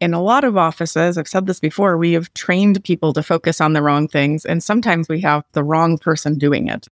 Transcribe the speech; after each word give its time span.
in 0.00 0.14
a 0.14 0.22
lot 0.22 0.44
of 0.44 0.56
offices, 0.56 1.18
I've 1.18 1.28
said 1.28 1.46
this 1.46 1.60
before, 1.60 1.96
we 1.96 2.12
have 2.12 2.32
trained 2.34 2.82
people 2.84 3.12
to 3.12 3.22
focus 3.22 3.60
on 3.60 3.72
the 3.72 3.82
wrong 3.82 4.08
things. 4.08 4.44
And 4.44 4.62
sometimes 4.62 5.08
we 5.08 5.20
have 5.22 5.44
the 5.52 5.64
wrong 5.64 5.98
person 5.98 6.38
doing 6.38 6.68
it. 6.68 6.86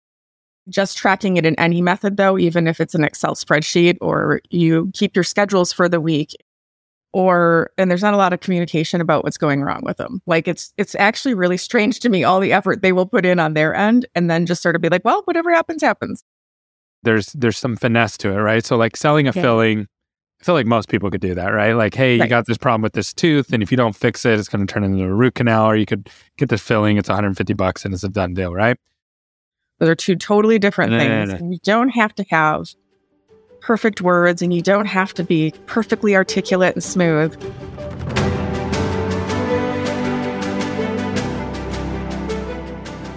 Just 0.69 0.96
tracking 0.96 1.36
it 1.36 1.44
in 1.44 1.58
any 1.58 1.82
method, 1.82 2.17
though, 2.17 2.38
even 2.38 2.67
if 2.67 2.80
it's 2.80 2.94
an 2.94 3.04
Excel 3.04 3.34
spreadsheet 3.34 3.98
or 4.00 4.40
you 4.48 4.90
keep 4.94 5.14
your 5.14 5.25
schedules 5.25 5.72
for 5.72 5.88
the 5.90 6.00
week, 6.00 6.34
or 7.12 7.70
and 7.78 7.90
there's 7.90 8.02
not 8.02 8.14
a 8.14 8.18
lot 8.18 8.32
of 8.32 8.40
communication 8.40 9.01
about 9.01 9.23
what's 9.23 9.36
going 9.36 9.62
wrong 9.62 9.82
with 9.84 9.98
them. 9.98 10.21
Like 10.27 10.48
it's 10.48 10.73
it's 10.77 10.96
actually 10.96 11.34
really 11.34 11.59
strange 11.59 12.00
to 12.00 12.09
me 12.09 12.25
all 12.25 12.41
the 12.41 12.52
effort 12.52 12.82
they 12.82 12.93
will 12.93 13.07
put 13.07 13.25
in 13.25 13.39
on 13.39 13.52
their 13.52 13.75
end, 13.75 14.07
and 14.14 14.30
then 14.30 14.46
just 14.46 14.62
sort 14.62 14.75
of 14.75 14.82
be 14.82 14.89
like, 14.89 15.05
well, 15.05 15.21
whatever 15.27 15.52
happens, 15.52 15.82
happens. 15.82 16.25
There's 17.02 17.27
there's 17.34 17.59
some 17.59 17.77
finesse 17.77 18.16
to 18.18 18.30
it, 18.30 18.39
right? 18.39 18.64
So 18.64 18.77
like 18.77 18.96
selling 18.96 19.29
a 19.29 19.32
yeah. 19.32 19.43
filling 19.43 19.86
I 20.45 20.47
feel 20.47 20.55
like 20.55 20.67
most 20.67 20.91
people 20.91 21.11
could 21.11 21.23
do 21.23 21.35
that, 21.37 21.55
right? 21.55 21.73
Like, 21.73 21.95
hey, 21.95 22.19
right. 22.19 22.27
you 22.27 22.29
got 22.29 22.45
this 22.45 22.59
problem 22.59 22.83
with 22.83 22.93
this 22.93 23.15
tooth, 23.15 23.51
and 23.55 23.63
if 23.63 23.71
you 23.71 23.79
don't 23.79 23.97
fix 23.97 24.27
it, 24.27 24.39
it's 24.39 24.47
going 24.47 24.67
to 24.67 24.71
turn 24.71 24.85
into 24.85 25.02
a 25.02 25.09
root 25.09 25.37
canal, 25.37 25.65
or 25.65 25.75
you 25.75 25.87
could 25.87 26.11
get 26.37 26.51
this 26.51 26.61
filling. 26.61 26.98
It's 26.98 27.09
150 27.09 27.55
bucks, 27.55 27.87
and 27.87 27.95
it's 27.95 28.05
a 28.05 28.11
done 28.11 28.35
deal, 28.35 28.52
right? 28.52 28.77
Those 29.79 29.88
are 29.88 29.95
two 29.95 30.16
totally 30.16 30.59
different 30.59 30.93
no, 30.93 30.99
things. 30.99 31.33
No, 31.33 31.38
no, 31.38 31.51
you 31.51 31.59
don't 31.65 31.88
have 31.88 32.15
to 32.16 32.27
have 32.29 32.66
perfect 33.61 34.02
words, 34.02 34.43
and 34.43 34.52
you 34.52 34.61
don't 34.61 34.85
have 34.85 35.15
to 35.15 35.25
be 35.25 35.55
perfectly 35.65 36.15
articulate 36.15 36.74
and 36.74 36.85
smooth. 36.85 37.33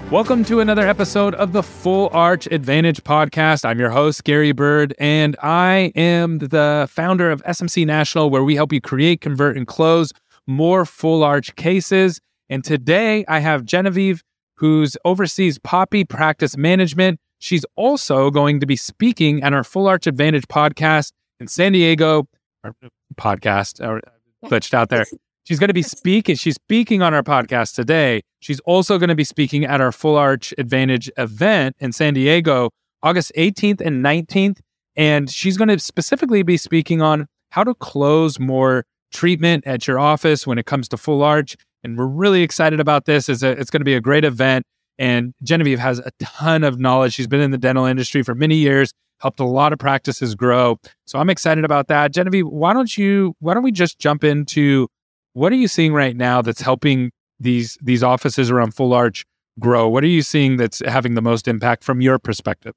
Welcome 0.09 0.45
to 0.45 0.61
another 0.61 0.88
episode 0.88 1.35
of 1.35 1.52
the 1.52 1.61
Full 1.61 2.09
Arch 2.13 2.48
Advantage 2.48 3.03
podcast. 3.03 3.65
I'm 3.65 3.77
your 3.77 3.89
host, 3.89 4.23
Gary 4.23 4.53
Bird, 4.53 4.95
and 4.99 5.35
I 5.43 5.91
am 5.98 6.38
the 6.38 6.88
founder 6.89 7.29
of 7.29 7.43
SMC 7.43 7.85
National, 7.85 8.29
where 8.29 8.41
we 8.41 8.55
help 8.55 8.71
you 8.71 8.79
create, 8.79 9.20
convert, 9.20 9.57
and 9.57 9.67
close 9.67 10.13
more 10.48 10.85
full 10.85 11.25
arch 11.25 11.53
cases. 11.57 12.21
And 12.49 12.63
today 12.63 13.25
I 13.27 13.39
have 13.39 13.65
Genevieve, 13.65 14.23
who's 14.55 14.95
oversees 15.04 15.59
Poppe 15.59 16.05
Practice 16.05 16.55
Management. 16.55 17.20
She's 17.39 17.65
also 17.76 18.32
going 18.32 18.62
to 18.62 18.65
be 18.65 18.77
speaking 18.77 19.43
at 19.43 19.51
our 19.51 19.65
Full 19.65 19.87
Arch 19.87 20.07
Advantage 20.07 20.48
podcast 20.48 21.12
in 21.41 21.49
San 21.49 21.73
Diego, 21.73 22.29
uh, 22.63 22.71
podcast, 23.15 23.85
or 23.85 23.98
uh, 23.98 24.48
glitched 24.48 24.73
out 24.73 24.87
there. 24.87 25.05
She's 25.48 25.59
going 25.59 25.70
to 25.70 25.73
be 25.73 25.81
speaking. 25.81 26.35
She's 26.35 26.55
speaking 26.55 27.01
on 27.01 27.13
our 27.13 27.23
podcast 27.23 27.73
today. 27.73 28.21
She's 28.41 28.59
also 28.65 28.98
going 28.98 29.07
to 29.07 29.15
be 29.15 29.23
speaking 29.23 29.63
at 29.63 29.79
our 29.79 29.93
Full 29.93 30.17
Arch 30.17 30.54
Advantage 30.57 31.09
event 31.15 31.77
in 31.79 31.93
San 31.93 32.15
Diego, 32.15 32.71
August 33.01 33.31
18th 33.37 33.79
and 33.79 34.04
19th. 34.04 34.59
And 34.98 35.29
she's 35.29 35.55
going 35.55 35.70
to 35.70 35.79
specifically 35.79 36.43
be 36.43 36.57
speaking 36.57 37.01
on 37.01 37.27
how 37.51 37.63
to 37.63 37.73
close 37.76 38.41
more 38.41 38.84
treatment 39.13 39.65
at 39.65 39.87
your 39.87 39.99
office 39.99 40.45
when 40.45 40.57
it 40.57 40.65
comes 40.65 40.89
to 40.89 40.98
Full 40.98 41.23
Arch. 41.23 41.55
And 41.82 41.98
we're 41.98 42.07
really 42.07 42.41
excited 42.43 42.82
about 42.82 43.05
this. 43.05 43.29
It's, 43.29 43.41
a, 43.41 43.51
it's 43.51 43.70
going 43.70 43.79
to 43.79 43.85
be 43.85 43.95
a 43.95 44.01
great 44.01 44.26
event. 44.26 44.65
And 44.99 45.34
Genevieve 45.43 45.79
has 45.79 45.99
a 45.99 46.11
ton 46.20 46.65
of 46.65 46.77
knowledge. 46.77 47.13
She's 47.13 47.27
been 47.27 47.39
in 47.39 47.51
the 47.51 47.57
dental 47.57 47.85
industry 47.85 48.21
for 48.21 48.35
many 48.35 48.55
years, 48.55 48.91
helped 49.21 49.39
a 49.39 49.45
lot 49.45 49.71
of 49.71 49.79
practices 49.79 50.35
grow. 50.35 50.77
So 51.05 51.20
I'm 51.20 51.29
excited 51.29 51.63
about 51.63 51.87
that. 51.87 52.11
Genevieve, 52.11 52.48
why 52.48 52.73
don't 52.73 52.98
you, 52.98 53.34
why 53.39 53.54
don't 53.54 53.63
we 53.63 53.71
just 53.71 53.98
jump 53.98 54.26
into 54.26 54.89
what 55.38 55.52
are 55.52 55.55
you 55.55 55.68
seeing 55.68 55.93
right 55.93 56.18
now 56.18 56.41
that's 56.41 56.62
helping 56.62 57.12
these 57.40 57.77
these 57.80 58.02
offices 58.02 58.49
around 58.49 58.71
Full 58.71 58.91
Arch 58.91 59.24
grow? 59.60 59.88
What 59.88 60.04
are 60.04 60.07
you 60.07 60.24
seeing 60.24 60.57
that's 60.57 60.82
having 60.85 61.13
the 61.13 61.21
most 61.21 61.48
impact 61.48 61.84
from 61.84 62.02
your 62.02 62.18
perspective? 62.18 62.74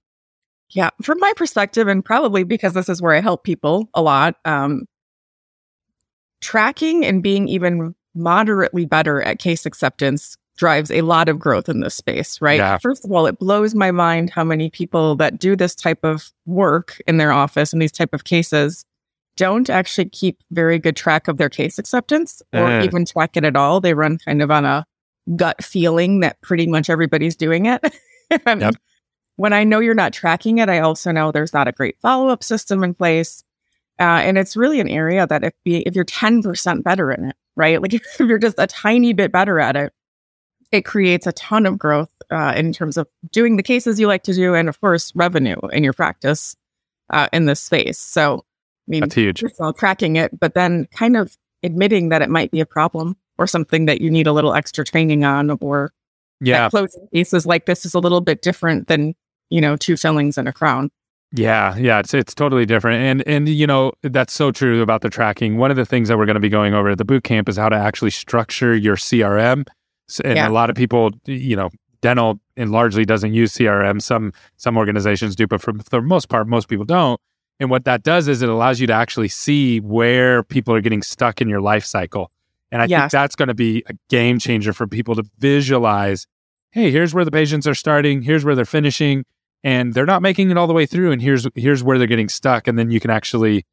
Yeah, 0.69 0.91
from 1.03 1.19
my 1.21 1.33
perspective, 1.37 1.89
and 1.89 2.05
probably 2.05 2.45
because 2.45 2.75
this 2.75 2.91
is 2.91 3.01
where 3.01 3.15
I 3.15 3.21
help 3.21 3.45
people 3.45 3.89
a 3.95 4.03
lot, 4.03 4.37
um, 4.45 4.85
tracking 6.43 7.05
and 7.05 7.23
being 7.23 7.49
even 7.49 7.95
moderately 8.15 8.85
better 8.85 9.23
at 9.23 9.39
case 9.39 9.65
acceptance 9.65 10.37
drives 10.59 10.91
a 10.91 11.01
lot 11.01 11.31
of 11.31 11.39
growth 11.39 11.71
in 11.71 11.81
this 11.81 11.95
space, 11.95 12.43
right? 12.43 12.59
Yeah. 12.59 12.77
First 12.77 13.07
of 13.07 13.11
all, 13.11 13.27
it 13.27 13.39
blows 13.39 13.75
my 13.75 13.91
mind 13.91 14.29
how 14.29 14.45
many 14.45 14.69
people 14.69 15.17
that 15.17 15.39
do 15.39 15.57
this 15.57 15.75
type 15.75 16.05
of 16.05 16.31
work 16.45 17.01
in 17.07 17.17
their 17.17 17.33
office 17.33 17.73
and 17.73 17.81
these 17.81 17.91
type 17.91 18.13
of 18.13 18.25
cases 18.25 18.85
don't 19.37 19.71
actually 19.71 20.09
keep 20.09 20.43
very 20.51 20.79
good 20.79 20.97
track 20.97 21.29
of 21.29 21.39
their 21.39 21.49
case 21.49 21.79
acceptance 21.79 22.43
or 22.53 22.65
uh. 22.65 22.85
even 22.85 23.05
track 23.05 23.37
it 23.37 23.45
at 23.45 23.57
all. 23.57 23.81
They 23.81 23.95
run 23.95 24.19
kind 24.19 24.43
of 24.43 24.51
on 24.51 24.65
a 24.65 24.85
gut 25.37 25.63
feeling 25.63 26.21
that 26.21 26.41
pretty 26.41 26.67
much 26.67 26.91
everybody's 26.91 27.37
doing 27.37 27.67
it. 27.67 27.83
yep. 28.47 28.75
When 29.37 29.53
I 29.53 29.65
know 29.65 29.81
you're 29.81 29.95
not 29.95 30.13
tracking 30.13 30.59
it, 30.59 30.69
I 30.69 30.81
also 30.81 31.13
know 31.13 31.33
there's 31.33 31.55
not 31.55 31.69
a 31.69 31.73
great 31.73 31.99
follow 32.01 32.29
up 32.29 32.45
system 32.45 32.85
in 32.85 32.95
place. 32.95 33.43
Uh, 33.99 34.21
and 34.23 34.39
it's 34.39 34.57
really 34.57 34.81
an 34.81 34.89
area 34.89 35.27
that 35.27 35.45
if, 35.45 35.53
be, 35.65 35.79
if 35.83 35.95
you're 35.95 36.05
10% 36.05 36.83
better 36.83 37.13
in 37.13 37.27
it, 37.27 37.37
right? 37.57 37.81
Like 37.81 37.95
if 37.95 38.21
you're 38.21 38.39
just 38.39 38.59
a 38.59 38.67
tiny 38.67 39.13
bit 39.13 39.33
better 39.33 39.61
at 39.61 39.77
it, 39.77 39.93
it 40.73 40.85
creates 40.85 41.27
a 41.27 41.33
ton 41.33 41.67
of 41.67 41.79
growth 41.79 42.11
uh, 42.31 42.55
in 42.57 42.73
terms 42.73 42.97
of 42.97 43.09
doing 43.33 43.57
the 43.57 43.63
cases 43.63 43.99
you 43.99 44.07
like 44.07 44.23
to 44.25 44.35
do 44.35 44.55
and, 44.55 44.69
of 44.69 44.81
course, 44.81 45.13
revenue 45.15 45.57
in 45.73 45.83
your 45.83 45.93
practice 45.93 46.55
uh, 47.11 47.29
in 47.33 47.47
this 47.47 47.61
space. 47.61 47.99
So 47.99 48.45
mean, 48.91 49.01
that's 49.01 49.15
huge. 49.15 49.41
First 49.41 49.61
all, 49.61 49.73
cracking 49.73 50.17
it, 50.17 50.39
but 50.39 50.55
then 50.55 50.87
kind 50.95 51.17
of 51.17 51.37
admitting 51.63 52.09
that 52.09 52.23
it 52.23 52.31
might 52.31 52.51
be 52.51 52.61
a 52.61 52.67
problem 52.67 53.17
or 53.39 53.47
something 53.47 53.87
that 53.87 54.01
you 54.01 54.11
need 54.11 54.27
a 54.27 54.33
little 54.33 54.55
extra 54.55 54.85
training 54.85 55.25
on, 55.25 55.51
or 55.61 55.93
yeah, 56.41 56.69
closing 56.69 57.09
cases 57.13 57.47
like 57.47 57.67
this 57.67 57.85
is 57.85 57.95
a 57.95 57.99
little 57.99 58.21
bit 58.21 58.43
different 58.43 58.89
than 58.89 59.15
you 59.49 59.61
know 59.61 59.77
two 59.77 59.97
fillings 59.97 60.37
and 60.37 60.49
a 60.49 60.53
crown. 60.53 60.91
Yeah, 61.33 61.77
yeah, 61.77 62.01
it's 62.01 62.13
it's 62.13 62.35
totally 62.35 62.67
different, 62.67 63.03
and 63.03 63.29
and 63.29 63.49
you 63.49 63.67
know 63.67 63.93
that's 64.03 64.33
so 64.33 64.51
true 64.51 64.83
about 64.83 65.03
the 65.03 65.11
tracking. 65.11 65.59
One 65.59 65.71
of 65.71 65.77
the 65.77 65.87
things 65.87 66.09
that 66.09 66.19
we're 66.19 66.27
going 66.27 66.35
to 66.35 66.41
be 66.41 66.49
going 66.49 66.75
over 66.75 66.91
at 66.91 66.99
the 66.99 67.05
boot 67.05 67.23
camp 67.23 67.49
is 67.49 67.57
how 67.57 67.69
to 67.69 67.77
actually 67.77 68.11
structure 68.11 68.75
your 68.75 68.97
CRM. 68.97 69.67
And 70.25 70.37
yeah. 70.37 70.49
a 70.49 70.51
lot 70.51 70.71
of 70.71 70.77
people, 70.77 71.13
you 71.27 71.55
know, 71.55 71.71
dental 72.01 72.41
and 72.57 72.73
largely 72.73 73.05
doesn't 73.05 73.33
use 73.33 73.55
CRM. 73.55 74.03
Some 74.03 74.33
some 74.57 74.77
organizations 74.77 75.37
do, 75.37 75.47
but 75.47 75.61
for 75.61 75.73
the 75.73 76.01
most 76.01 76.29
part, 76.29 76.49
most 76.49 76.69
people 76.69 76.85
don't. 76.85 77.21
And 77.61 77.71
what 77.71 77.85
that 77.85 78.03
does 78.03 78.27
is 78.27 78.43
it 78.43 78.49
allows 78.49 78.81
you 78.81 78.87
to 78.87 78.93
actually 78.93 79.29
see 79.29 79.81
where 79.81 80.43
people 80.43 80.75
are 80.75 80.81
getting 80.81 81.03
stuck 81.03 81.41
in 81.41 81.49
your 81.49 81.61
life 81.61 81.85
cycle. 81.85 82.33
And 82.73 82.81
I 82.81 82.87
yes. 82.87 83.01
think 83.01 83.11
that's 83.13 83.37
going 83.37 83.49
to 83.49 83.55
be 83.55 83.85
a 83.87 83.93
game 84.09 84.39
changer 84.39 84.73
for 84.73 84.87
people 84.87 85.15
to 85.15 85.25
visualize 85.39 86.27
hey, 86.73 86.91
here's 86.91 87.13
where 87.13 87.25
the 87.25 87.31
patients 87.31 87.67
are 87.67 87.75
starting, 87.75 88.23
here's 88.23 88.45
where 88.45 88.55
they're 88.55 88.65
finishing, 88.65 89.25
and 89.65 89.93
they're 89.93 90.07
not 90.07 90.23
making 90.23 90.51
it 90.51 90.57
all 90.57 90.67
the 90.67 90.73
way 90.73 90.87
through. 90.87 91.13
And 91.13 91.21
here's 91.21 91.47
here's 91.55 91.83
where 91.83 91.99
they're 91.99 92.07
getting 92.07 92.29
stuck. 92.29 92.69
And 92.69 92.79
then 92.79 92.91
you 92.91 93.01
can 93.01 93.11
actually 93.11 93.67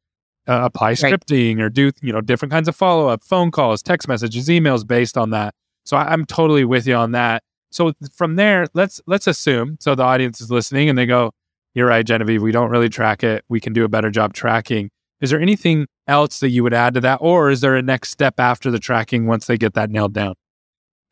uh, 0.46 0.60
apply 0.64 0.92
scripting 0.92 1.56
right. 1.56 1.64
or 1.64 1.68
do 1.68 1.92
you 2.02 2.12
know 2.12 2.20
different 2.20 2.52
kinds 2.52 2.68
of 2.68 2.76
follow 2.76 3.08
up, 3.08 3.22
phone 3.22 3.50
calls, 3.50 3.82
text 3.82 4.08
messages, 4.08 4.48
emails 4.48 4.86
based 4.86 5.16
on 5.16 5.30
that. 5.30 5.54
So 5.84 5.96
I, 5.96 6.12
I'm 6.12 6.24
totally 6.24 6.64
with 6.64 6.86
you 6.86 6.94
on 6.94 7.12
that. 7.12 7.42
So 7.70 7.92
from 8.14 8.36
there, 8.36 8.66
let's 8.74 9.00
let's 9.06 9.26
assume 9.26 9.76
so 9.80 9.94
the 9.94 10.02
audience 10.02 10.40
is 10.40 10.50
listening 10.50 10.88
and 10.88 10.98
they 10.98 11.06
go, 11.06 11.32
you're 11.78 11.88
right, 11.88 12.04
Genevieve. 12.04 12.42
We 12.42 12.52
don't 12.52 12.70
really 12.70 12.88
track 12.88 13.22
it. 13.22 13.44
We 13.48 13.60
can 13.60 13.72
do 13.72 13.84
a 13.84 13.88
better 13.88 14.10
job 14.10 14.34
tracking. 14.34 14.90
Is 15.20 15.30
there 15.30 15.40
anything 15.40 15.86
else 16.06 16.40
that 16.40 16.50
you 16.50 16.62
would 16.62 16.74
add 16.74 16.94
to 16.94 17.00
that? 17.00 17.18
Or 17.20 17.50
is 17.50 17.60
there 17.60 17.76
a 17.76 17.82
next 17.82 18.10
step 18.10 18.38
after 18.38 18.70
the 18.70 18.78
tracking 18.78 19.26
once 19.26 19.46
they 19.46 19.56
get 19.56 19.74
that 19.74 19.90
nailed 19.90 20.14
down? 20.14 20.34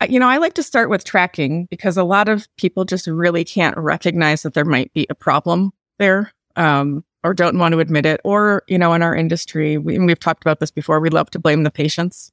You 0.07 0.19
know, 0.19 0.27
I 0.27 0.37
like 0.37 0.53
to 0.53 0.63
start 0.63 0.89
with 0.89 1.03
tracking 1.03 1.65
because 1.71 1.97
a 1.97 2.03
lot 2.03 2.29
of 2.29 2.47
people 2.57 2.85
just 2.85 3.07
really 3.07 3.43
can't 3.43 3.75
recognize 3.77 4.43
that 4.43 4.53
there 4.53 4.65
might 4.65 4.93
be 4.93 5.07
a 5.09 5.15
problem 5.15 5.71
there 5.97 6.31
um, 6.55 7.03
or 7.23 7.33
don't 7.33 7.57
want 7.57 7.73
to 7.73 7.79
admit 7.79 8.05
it. 8.05 8.21
Or, 8.23 8.63
you 8.67 8.77
know, 8.77 8.93
in 8.93 9.01
our 9.01 9.15
industry, 9.15 9.77
we, 9.77 9.97
we've 9.97 10.19
talked 10.19 10.43
about 10.43 10.59
this 10.59 10.69
before, 10.69 10.99
we 10.99 11.09
love 11.09 11.31
to 11.31 11.39
blame 11.39 11.63
the 11.63 11.71
patients. 11.71 12.31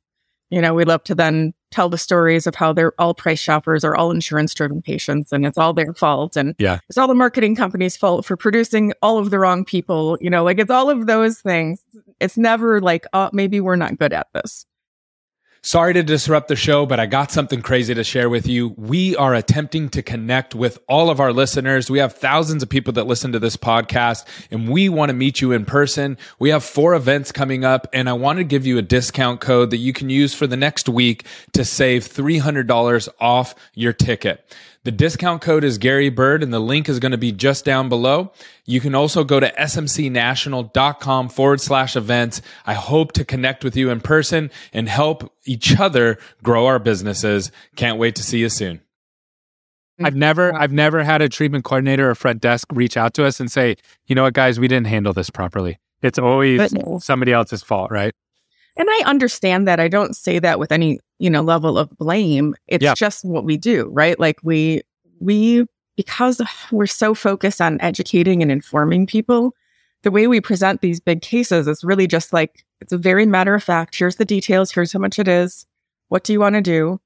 You 0.50 0.60
know, 0.60 0.74
we 0.74 0.84
love 0.84 1.02
to 1.04 1.14
then 1.14 1.54
tell 1.70 1.88
the 1.88 1.98
stories 1.98 2.46
of 2.46 2.54
how 2.54 2.72
they're 2.72 2.92
all 3.00 3.14
price 3.14 3.40
shoppers 3.40 3.84
or 3.84 3.96
all 3.96 4.12
insurance 4.12 4.54
driven 4.54 4.80
patients 4.80 5.32
and 5.32 5.44
it's 5.44 5.58
all 5.58 5.72
their 5.72 5.92
fault. 5.92 6.36
And 6.36 6.54
yeah. 6.58 6.78
it's 6.88 6.96
all 6.96 7.08
the 7.08 7.14
marketing 7.14 7.56
company's 7.56 7.96
fault 7.96 8.24
for 8.24 8.36
producing 8.36 8.92
all 9.02 9.18
of 9.18 9.30
the 9.30 9.40
wrong 9.40 9.64
people. 9.64 10.16
You 10.20 10.30
know, 10.30 10.44
like 10.44 10.60
it's 10.60 10.70
all 10.70 10.88
of 10.88 11.06
those 11.06 11.40
things. 11.40 11.82
It's 12.20 12.36
never 12.36 12.80
like, 12.80 13.06
oh, 13.12 13.30
maybe 13.32 13.60
we're 13.60 13.74
not 13.76 13.98
good 13.98 14.12
at 14.12 14.28
this. 14.34 14.66
Sorry 15.66 15.94
to 15.94 16.02
disrupt 16.02 16.48
the 16.48 16.56
show, 16.56 16.84
but 16.84 17.00
I 17.00 17.06
got 17.06 17.32
something 17.32 17.62
crazy 17.62 17.94
to 17.94 18.04
share 18.04 18.28
with 18.28 18.46
you. 18.46 18.74
We 18.76 19.16
are 19.16 19.32
attempting 19.32 19.88
to 19.88 20.02
connect 20.02 20.54
with 20.54 20.78
all 20.88 21.08
of 21.08 21.20
our 21.20 21.32
listeners. 21.32 21.88
We 21.88 22.00
have 22.00 22.12
thousands 22.12 22.62
of 22.62 22.68
people 22.68 22.92
that 22.92 23.06
listen 23.06 23.32
to 23.32 23.38
this 23.38 23.56
podcast 23.56 24.26
and 24.50 24.68
we 24.68 24.90
want 24.90 25.08
to 25.08 25.14
meet 25.14 25.40
you 25.40 25.52
in 25.52 25.64
person. 25.64 26.18
We 26.38 26.50
have 26.50 26.62
four 26.62 26.92
events 26.92 27.32
coming 27.32 27.64
up 27.64 27.86
and 27.94 28.10
I 28.10 28.12
want 28.12 28.40
to 28.40 28.44
give 28.44 28.66
you 28.66 28.76
a 28.76 28.82
discount 28.82 29.40
code 29.40 29.70
that 29.70 29.78
you 29.78 29.94
can 29.94 30.10
use 30.10 30.34
for 30.34 30.46
the 30.46 30.58
next 30.58 30.86
week 30.86 31.24
to 31.54 31.64
save 31.64 32.06
$300 32.06 33.08
off 33.18 33.54
your 33.72 33.94
ticket. 33.94 34.44
The 34.84 34.92
discount 34.92 35.40
code 35.40 35.64
is 35.64 35.78
Gary 35.78 36.10
Bird 36.10 36.42
and 36.42 36.52
the 36.52 36.60
link 36.60 36.90
is 36.90 36.98
going 36.98 37.12
to 37.12 37.18
be 37.18 37.32
just 37.32 37.64
down 37.64 37.88
below. 37.88 38.32
You 38.66 38.80
can 38.80 38.94
also 38.94 39.24
go 39.24 39.40
to 39.40 39.50
smcnational.com 39.50 41.30
forward 41.30 41.60
slash 41.62 41.96
events. 41.96 42.42
I 42.66 42.74
hope 42.74 43.12
to 43.12 43.24
connect 43.24 43.64
with 43.64 43.76
you 43.76 43.88
in 43.88 44.00
person 44.02 44.50
and 44.74 44.86
help 44.86 45.32
each 45.46 45.80
other 45.80 46.18
grow 46.42 46.66
our 46.66 46.78
businesses. 46.78 47.50
Can't 47.76 47.98
wait 47.98 48.14
to 48.16 48.22
see 48.22 48.40
you 48.40 48.50
soon. 48.50 48.82
I've 50.02 50.16
never, 50.16 50.54
I've 50.54 50.72
never 50.72 51.02
had 51.02 51.22
a 51.22 51.28
treatment 51.30 51.64
coordinator 51.64 52.10
or 52.10 52.14
front 52.14 52.42
desk 52.42 52.68
reach 52.72 52.96
out 52.96 53.14
to 53.14 53.24
us 53.24 53.40
and 53.40 53.50
say, 53.50 53.76
you 54.06 54.14
know 54.14 54.24
what, 54.24 54.34
guys, 54.34 54.60
we 54.60 54.68
didn't 54.68 54.88
handle 54.88 55.12
this 55.12 55.30
properly. 55.30 55.78
It's 56.02 56.18
always 56.18 56.74
somebody 56.98 57.32
else's 57.32 57.62
fault, 57.62 57.90
right? 57.90 58.12
And 58.76 58.88
I 58.90 59.02
understand 59.06 59.68
that. 59.68 59.78
I 59.78 59.88
don't 59.88 60.16
say 60.16 60.38
that 60.40 60.58
with 60.58 60.72
any, 60.72 60.98
you 61.18 61.30
know, 61.30 61.42
level 61.42 61.78
of 61.78 61.96
blame. 61.96 62.54
It's 62.66 62.82
yeah. 62.82 62.94
just 62.94 63.24
what 63.24 63.44
we 63.44 63.56
do, 63.56 63.88
right? 63.92 64.18
Like 64.18 64.38
we, 64.42 64.82
we, 65.20 65.64
because 65.96 66.40
we're 66.72 66.86
so 66.86 67.14
focused 67.14 67.60
on 67.60 67.80
educating 67.80 68.42
and 68.42 68.50
informing 68.50 69.06
people, 69.06 69.54
the 70.02 70.10
way 70.10 70.26
we 70.26 70.40
present 70.40 70.80
these 70.80 71.00
big 71.00 71.22
cases 71.22 71.68
is 71.68 71.84
really 71.84 72.06
just 72.06 72.32
like, 72.32 72.64
it's 72.80 72.92
a 72.92 72.98
very 72.98 73.26
matter 73.26 73.54
of 73.54 73.62
fact. 73.62 73.96
Here's 73.96 74.16
the 74.16 74.24
details. 74.24 74.72
Here's 74.72 74.92
how 74.92 74.98
much 74.98 75.18
it 75.18 75.28
is. 75.28 75.66
What 76.08 76.24
do 76.24 76.32
you 76.32 76.40
want 76.40 76.56
to 76.56 76.60
do? 76.60 77.00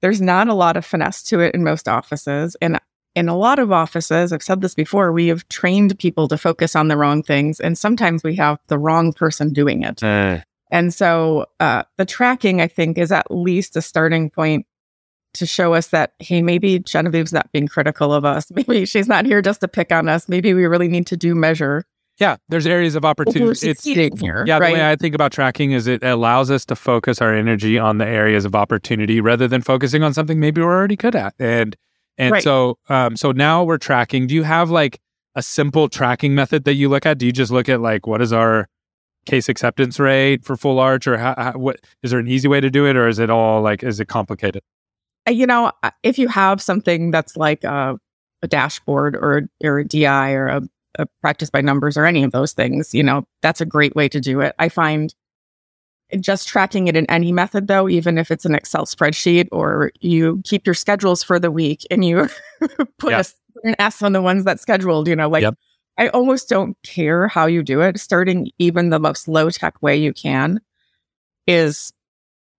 There's 0.00 0.20
not 0.20 0.48
a 0.48 0.54
lot 0.54 0.76
of 0.76 0.84
finesse 0.84 1.22
to 1.24 1.40
it 1.40 1.54
in 1.54 1.62
most 1.62 1.88
offices. 1.88 2.56
And 2.60 2.80
in 3.14 3.28
a 3.28 3.36
lot 3.36 3.58
of 3.58 3.70
offices, 3.70 4.32
I've 4.32 4.42
said 4.42 4.60
this 4.60 4.74
before, 4.74 5.12
we 5.12 5.28
have 5.28 5.48
trained 5.48 5.98
people 5.98 6.26
to 6.28 6.36
focus 6.36 6.74
on 6.74 6.88
the 6.88 6.96
wrong 6.96 7.22
things. 7.22 7.60
And 7.60 7.78
sometimes 7.78 8.24
we 8.24 8.34
have 8.36 8.58
the 8.66 8.78
wrong 8.78 9.12
person 9.12 9.52
doing 9.52 9.84
it. 9.84 10.02
Uh. 10.02 10.40
And 10.72 10.92
so 10.92 11.46
uh, 11.60 11.84
the 11.98 12.06
tracking, 12.06 12.60
I 12.62 12.66
think, 12.66 12.96
is 12.98 13.12
at 13.12 13.30
least 13.30 13.76
a 13.76 13.82
starting 13.82 14.30
point 14.30 14.66
to 15.34 15.46
show 15.46 15.74
us 15.74 15.88
that, 15.88 16.14
hey, 16.18 16.42
maybe 16.42 16.78
Genevieve's 16.78 17.32
not 17.32 17.52
being 17.52 17.68
critical 17.68 18.12
of 18.12 18.24
us. 18.24 18.50
Maybe 18.54 18.84
she's 18.84 19.08
not 19.08 19.24
here 19.24 19.40
just 19.40 19.60
to 19.60 19.68
pick 19.68 19.90
on 19.90 20.08
us. 20.08 20.28
Maybe 20.28 20.52
we 20.52 20.66
really 20.66 20.88
need 20.88 21.06
to 21.06 21.16
do 21.16 21.34
measure. 21.34 21.84
Yeah, 22.18 22.36
there's 22.50 22.66
areas 22.66 22.94
of 22.94 23.04
opportunity. 23.04 23.68
It's 23.68 23.84
here. 23.84 24.44
Yeah, 24.46 24.58
right? 24.58 24.68
the 24.68 24.74
way 24.74 24.90
I 24.90 24.96
think 24.96 25.14
about 25.14 25.32
tracking 25.32 25.72
is 25.72 25.86
it 25.86 26.04
allows 26.04 26.50
us 26.50 26.66
to 26.66 26.76
focus 26.76 27.22
our 27.22 27.34
energy 27.34 27.78
on 27.78 27.96
the 27.96 28.06
areas 28.06 28.44
of 28.44 28.54
opportunity 28.54 29.20
rather 29.20 29.48
than 29.48 29.62
focusing 29.62 30.02
on 30.02 30.12
something 30.12 30.38
maybe 30.38 30.60
we're 30.60 30.76
already 30.76 30.96
good 30.96 31.16
at. 31.16 31.34
And 31.38 31.74
and 32.18 32.32
right. 32.32 32.42
so 32.42 32.76
um 32.90 33.16
so 33.16 33.32
now 33.32 33.64
we're 33.64 33.78
tracking. 33.78 34.26
Do 34.26 34.34
you 34.34 34.42
have 34.42 34.68
like 34.68 35.00
a 35.34 35.42
simple 35.42 35.88
tracking 35.88 36.34
method 36.34 36.64
that 36.64 36.74
you 36.74 36.90
look 36.90 37.06
at? 37.06 37.16
Do 37.16 37.24
you 37.24 37.32
just 37.32 37.50
look 37.50 37.70
at 37.70 37.80
like 37.80 38.06
what 38.06 38.20
is 38.20 38.32
our 38.32 38.68
case 39.26 39.48
acceptance 39.48 39.98
rate 39.98 40.44
for 40.44 40.56
full 40.56 40.78
arch 40.78 41.06
or 41.06 41.16
how, 41.16 41.34
how, 41.36 41.52
what 41.52 41.80
is 42.02 42.10
there 42.10 42.20
an 42.20 42.28
easy 42.28 42.48
way 42.48 42.60
to 42.60 42.70
do 42.70 42.86
it 42.86 42.96
or 42.96 43.08
is 43.08 43.18
it 43.18 43.30
all 43.30 43.62
like 43.62 43.82
is 43.82 44.00
it 44.00 44.08
complicated? 44.08 44.62
Uh, 45.28 45.32
you 45.32 45.46
know 45.46 45.70
if 46.02 46.18
you 46.18 46.28
have 46.28 46.60
something 46.60 47.10
that's 47.10 47.36
like 47.36 47.62
a, 47.64 47.96
a 48.42 48.48
dashboard 48.48 49.14
or 49.16 49.48
or 49.62 49.78
a 49.78 49.86
di 49.86 50.32
or 50.32 50.46
a, 50.48 50.62
a, 50.98 51.06
practice 51.20 51.50
by 51.50 51.60
numbers 51.60 51.96
or 51.96 52.04
any 52.04 52.24
of 52.24 52.32
those 52.32 52.52
things 52.52 52.94
you 52.94 53.02
know 53.02 53.24
that's 53.40 53.60
a 53.60 53.66
great 53.66 53.94
way 53.94 54.08
to 54.08 54.20
do 54.20 54.40
it. 54.40 54.54
I 54.58 54.68
find 54.68 55.14
just 56.20 56.46
tracking 56.46 56.88
it 56.88 56.96
in 56.96 57.08
any 57.08 57.32
method 57.32 57.68
though 57.68 57.88
even 57.88 58.18
if 58.18 58.30
it's 58.30 58.44
an 58.44 58.54
excel 58.54 58.84
spreadsheet 58.84 59.48
or 59.52 59.92
you 60.00 60.42
keep 60.44 60.66
your 60.66 60.74
schedules 60.74 61.22
for 61.22 61.38
the 61.38 61.50
week 61.50 61.86
and 61.90 62.04
you 62.04 62.28
put 62.98 63.12
yep. 63.12 63.26
a, 63.64 63.68
an 63.68 63.76
s 63.78 64.02
on 64.02 64.12
the 64.12 64.20
ones 64.20 64.44
that 64.44 64.60
scheduled 64.60 65.08
you 65.08 65.16
know 65.16 65.28
like 65.28 65.42
yep 65.42 65.54
I 65.98 66.08
almost 66.08 66.48
don't 66.48 66.76
care 66.82 67.28
how 67.28 67.46
you 67.46 67.62
do 67.62 67.80
it. 67.80 67.98
Starting 67.98 68.50
even 68.58 68.90
the 68.90 68.98
most 68.98 69.28
low 69.28 69.50
tech 69.50 69.80
way 69.82 69.96
you 69.96 70.12
can 70.12 70.60
is 71.46 71.92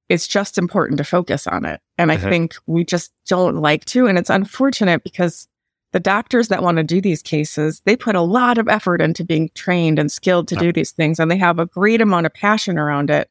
it's 0.09 0.27
just 0.27 0.57
important 0.57 0.97
to 0.97 1.03
focus 1.03 1.47
on 1.47 1.65
it. 1.65 1.81
And 1.97 2.12
I 2.12 2.15
uh-huh. 2.15 2.30
think 2.30 2.56
we 2.68 2.83
just 2.83 3.12
don't 3.27 3.57
like 3.57 3.85
to. 3.85 4.07
And 4.07 4.18
it's 4.18 4.30
unfortunate 4.30 5.03
because 5.03 5.47
the 5.91 6.00
doctors 6.00 6.50
that 6.50 6.62
want 6.62 6.77
to 6.77 6.83
do 6.83 7.01
these 7.01 7.21
cases, 7.21 7.81
they 7.85 7.95
put 7.95 8.15
a 8.15 8.21
lot 8.21 8.57
of 8.57 8.68
effort 8.68 9.01
into 9.01 9.24
being 9.24 9.50
trained 9.56 10.00
and 10.00 10.12
skilled 10.12 10.47
to 10.50 10.56
uh-huh. 10.56 10.65
do 10.65 10.74
these 10.74 10.91
things. 10.91 11.19
And 11.19 11.31
they 11.31 11.38
have 11.38 11.59
a 11.59 11.65
great 11.65 12.01
amount 12.01 12.25
of 12.25 12.33
passion 12.33 12.77
around 12.77 13.09
it. 13.09 13.29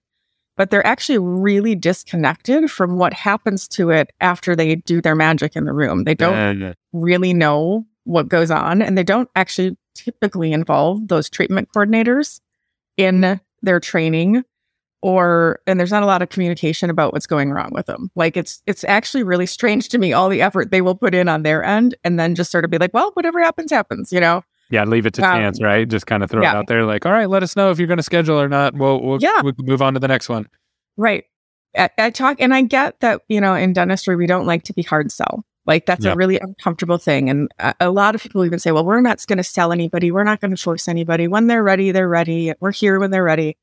But 0.56 0.70
they're 0.70 0.86
actually 0.86 1.18
really 1.18 1.74
disconnected 1.74 2.70
from 2.70 2.98
what 2.98 3.14
happens 3.14 3.66
to 3.68 3.90
it 3.90 4.10
after 4.20 4.54
they 4.54 4.76
do 4.76 5.00
their 5.00 5.14
magic 5.14 5.56
in 5.56 5.64
the 5.64 5.72
room. 5.72 6.04
They 6.04 6.14
don't 6.14 6.74
really 6.92 7.32
know 7.32 7.86
what 8.04 8.28
goes 8.28 8.50
on 8.50 8.82
and 8.82 8.98
they 8.98 9.04
don't 9.04 9.30
actually 9.34 9.76
typically 9.94 10.52
involve 10.52 11.08
those 11.08 11.28
treatment 11.28 11.68
coordinators 11.74 12.40
in 12.96 13.40
their 13.62 13.80
training 13.80 14.44
or 15.02 15.60
and 15.66 15.78
there's 15.78 15.90
not 15.90 16.02
a 16.02 16.06
lot 16.06 16.22
of 16.22 16.28
communication 16.28 16.88
about 16.88 17.12
what's 17.12 17.26
going 17.26 17.50
wrong 17.50 17.70
with 17.72 17.86
them. 17.86 18.10
Like 18.14 18.36
it's 18.36 18.62
it's 18.66 18.84
actually 18.84 19.24
really 19.24 19.46
strange 19.46 19.88
to 19.90 19.98
me 19.98 20.12
all 20.12 20.28
the 20.28 20.40
effort 20.40 20.70
they 20.70 20.80
will 20.80 20.94
put 20.94 21.14
in 21.14 21.28
on 21.28 21.42
their 21.42 21.62
end 21.64 21.96
and 22.04 22.18
then 22.18 22.34
just 22.34 22.50
sort 22.50 22.64
of 22.64 22.70
be 22.70 22.78
like 22.78 22.94
well 22.94 23.10
whatever 23.14 23.40
happens 23.42 23.70
happens 23.70 24.12
you 24.12 24.20
know? 24.20 24.42
Yeah 24.70 24.84
leave 24.84 25.04
it 25.04 25.14
to 25.14 25.26
um, 25.26 25.36
chance 25.36 25.60
right? 25.60 25.88
Just 25.88 26.06
kind 26.06 26.22
of 26.22 26.30
throw 26.30 26.42
yeah. 26.42 26.52
it 26.52 26.56
out 26.56 26.66
there 26.68 26.84
like 26.84 27.04
all 27.04 27.12
right 27.12 27.28
let 27.28 27.42
us 27.42 27.56
know 27.56 27.70
if 27.70 27.78
you're 27.78 27.88
going 27.88 27.98
to 27.98 28.02
schedule 28.02 28.40
or 28.40 28.48
not. 28.48 28.74
We'll, 28.74 29.00
we'll 29.00 29.18
yeah. 29.20 29.42
we'll 29.42 29.54
move 29.58 29.82
on 29.82 29.94
to 29.94 30.00
the 30.00 30.08
next 30.08 30.28
one. 30.28 30.48
Right. 30.96 31.24
I, 31.76 31.90
I 31.98 32.10
talk 32.10 32.36
and 32.38 32.52
i 32.52 32.60
get 32.60 33.00
that 33.00 33.22
you 33.28 33.40
know 33.40 33.54
in 33.54 33.72
dentistry 33.72 34.14
we 34.14 34.26
don't 34.26 34.46
like 34.46 34.62
to 34.64 34.74
be 34.74 34.82
hard 34.82 35.10
sell 35.10 35.44
like 35.66 35.86
that's 35.86 36.04
a 36.04 36.16
really 36.16 36.38
uncomfortable 36.38 36.98
thing. 36.98 37.30
And 37.30 37.50
a, 37.58 37.74
a 37.80 37.90
lot 37.90 38.14
of 38.14 38.22
people 38.22 38.44
even 38.44 38.58
say, 38.58 38.72
well, 38.72 38.84
we're 38.84 39.00
not 39.00 39.24
going 39.26 39.36
to 39.36 39.44
sell 39.44 39.72
anybody. 39.72 40.10
We're 40.10 40.24
not 40.24 40.40
going 40.40 40.50
to 40.50 40.56
force 40.56 40.88
anybody. 40.88 41.28
When 41.28 41.46
they're 41.46 41.62
ready, 41.62 41.92
they're 41.92 42.08
ready. 42.08 42.52
We're 42.60 42.72
here 42.72 42.98
when 42.98 43.10
they're 43.10 43.22
ready. 43.22 43.56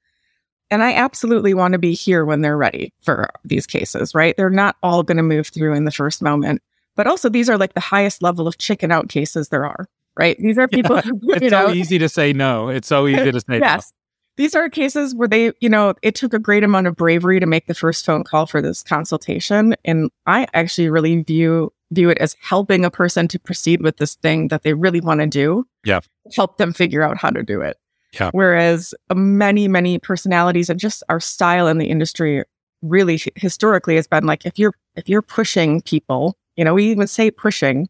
And 0.71 0.83
I 0.83 0.93
absolutely 0.93 1.53
want 1.53 1.73
to 1.73 1.79
be 1.79 1.93
here 1.93 2.23
when 2.25 2.41
they're 2.41 2.57
ready 2.57 2.93
for 3.01 3.29
these 3.43 3.65
cases, 3.65 4.13
right? 4.13 4.37
They're 4.37 4.49
not 4.49 4.77
all 4.83 5.03
going 5.03 5.17
to 5.17 5.23
move 5.23 5.47
through 5.47 5.73
in 5.73 5.85
the 5.85 5.91
first 5.91 6.21
moment. 6.21 6.61
But 6.95 7.07
also, 7.07 7.27
these 7.27 7.49
are 7.49 7.57
like 7.57 7.73
the 7.73 7.79
highest 7.79 8.21
level 8.21 8.47
of 8.47 8.57
chicken 8.57 8.91
out 8.91 9.09
cases 9.09 9.49
there 9.49 9.65
are, 9.65 9.89
right? 10.15 10.37
These 10.37 10.57
are 10.57 10.67
people. 10.69 10.97
Yeah. 10.97 11.01
Who, 11.01 11.19
it's 11.33 11.49
so 11.49 11.71
easy 11.71 11.97
to 11.97 12.07
say 12.07 12.33
no. 12.33 12.69
It's 12.69 12.87
so 12.87 13.07
easy 13.07 13.31
to 13.31 13.39
say 13.39 13.59
yes. 13.59 13.91
These 14.39 14.55
are 14.55 14.69
cases 14.69 15.13
where 15.13 15.27
they, 15.27 15.51
you 15.59 15.67
know, 15.67 15.95
it 16.01 16.15
took 16.15 16.33
a 16.33 16.39
great 16.39 16.63
amount 16.63 16.87
of 16.87 16.95
bravery 16.95 17.41
to 17.41 17.45
make 17.45 17.67
the 17.67 17.73
first 17.73 18.05
phone 18.05 18.23
call 18.23 18.45
for 18.45 18.61
this 18.61 18.81
consultation. 18.81 19.75
And 19.83 20.09
I 20.27 20.47
actually 20.53 20.89
really 20.89 21.23
view 21.23 21.73
view 21.91 22.09
it 22.09 22.17
as 22.19 22.37
helping 22.39 22.85
a 22.85 22.89
person 22.89 23.27
to 23.27 23.37
proceed 23.37 23.81
with 23.81 23.97
this 23.97 24.15
thing 24.15 24.47
that 24.47 24.63
they 24.63 24.73
really 24.73 25.01
want 25.01 25.19
to 25.19 25.27
do. 25.27 25.67
Yeah. 25.83 25.99
Help 26.33 26.57
them 26.57 26.71
figure 26.71 27.03
out 27.03 27.17
how 27.17 27.31
to 27.31 27.43
do 27.43 27.59
it. 27.59 27.75
Yeah. 28.13 28.29
Whereas 28.31 28.93
uh, 29.09 29.15
many, 29.15 29.67
many 29.67 29.99
personalities 29.99 30.69
and 30.69 30.79
just 30.79 31.03
our 31.09 31.19
style 31.19 31.67
in 31.67 31.77
the 31.77 31.89
industry 31.89 32.45
really 32.81 33.19
historically 33.35 33.97
has 33.97 34.07
been 34.07 34.25
like 34.25 34.45
if 34.45 34.57
you're 34.57 34.73
if 34.95 35.09
you're 35.09 35.21
pushing 35.21 35.81
people, 35.81 36.37
you 36.55 36.63
know, 36.63 36.75
we 36.75 36.85
even 36.85 37.07
say 37.07 37.29
pushing, 37.29 37.89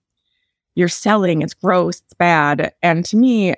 you're 0.73 0.87
selling, 0.87 1.43
it's 1.43 1.53
gross, 1.53 1.99
it's 1.99 2.15
bad. 2.15 2.73
And 2.81 3.05
to 3.05 3.17
me, 3.17 3.53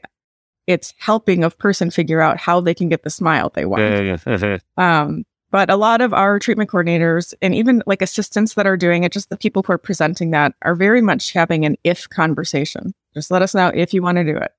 it's 0.68 0.94
helping 0.98 1.44
a 1.44 1.50
person 1.50 1.92
figure 1.92 2.22
out 2.22 2.38
how 2.38 2.62
they 2.62 2.74
can 2.74 2.90
get 2.90 3.04
the 3.04 3.10
smile 3.10 3.52
they 3.54 3.66
want. 3.66 3.84
Yeah, 3.84 4.18
yeah, 4.26 4.38
yeah. 4.38 4.58
um, 5.06 5.24
but 5.52 5.70
a 5.70 5.76
lot 5.76 6.00
of 6.00 6.14
our 6.14 6.40
treatment 6.40 6.70
coordinators 6.70 7.34
and 7.42 7.54
even 7.54 7.84
like 7.86 8.02
assistants 8.02 8.54
that 8.54 8.66
are 8.66 8.78
doing 8.78 9.04
it, 9.04 9.12
just 9.12 9.30
the 9.30 9.38
people 9.38 9.64
who 9.64 9.74
are 9.74 9.78
presenting 9.78 10.32
that 10.32 10.54
are 10.62 10.76
very 10.76 11.02
much 11.02 11.34
having 11.34 11.66
an 11.66 11.76
if 11.84 12.08
conversation. 12.10 12.94
Just 13.14 13.32
let 13.32 13.42
us 13.42 13.54
know 13.54 13.70
if 13.74 13.94
you 13.94 14.02
want 14.02 14.18
to 14.18 14.24
do 14.24 14.38
it. 14.38 14.52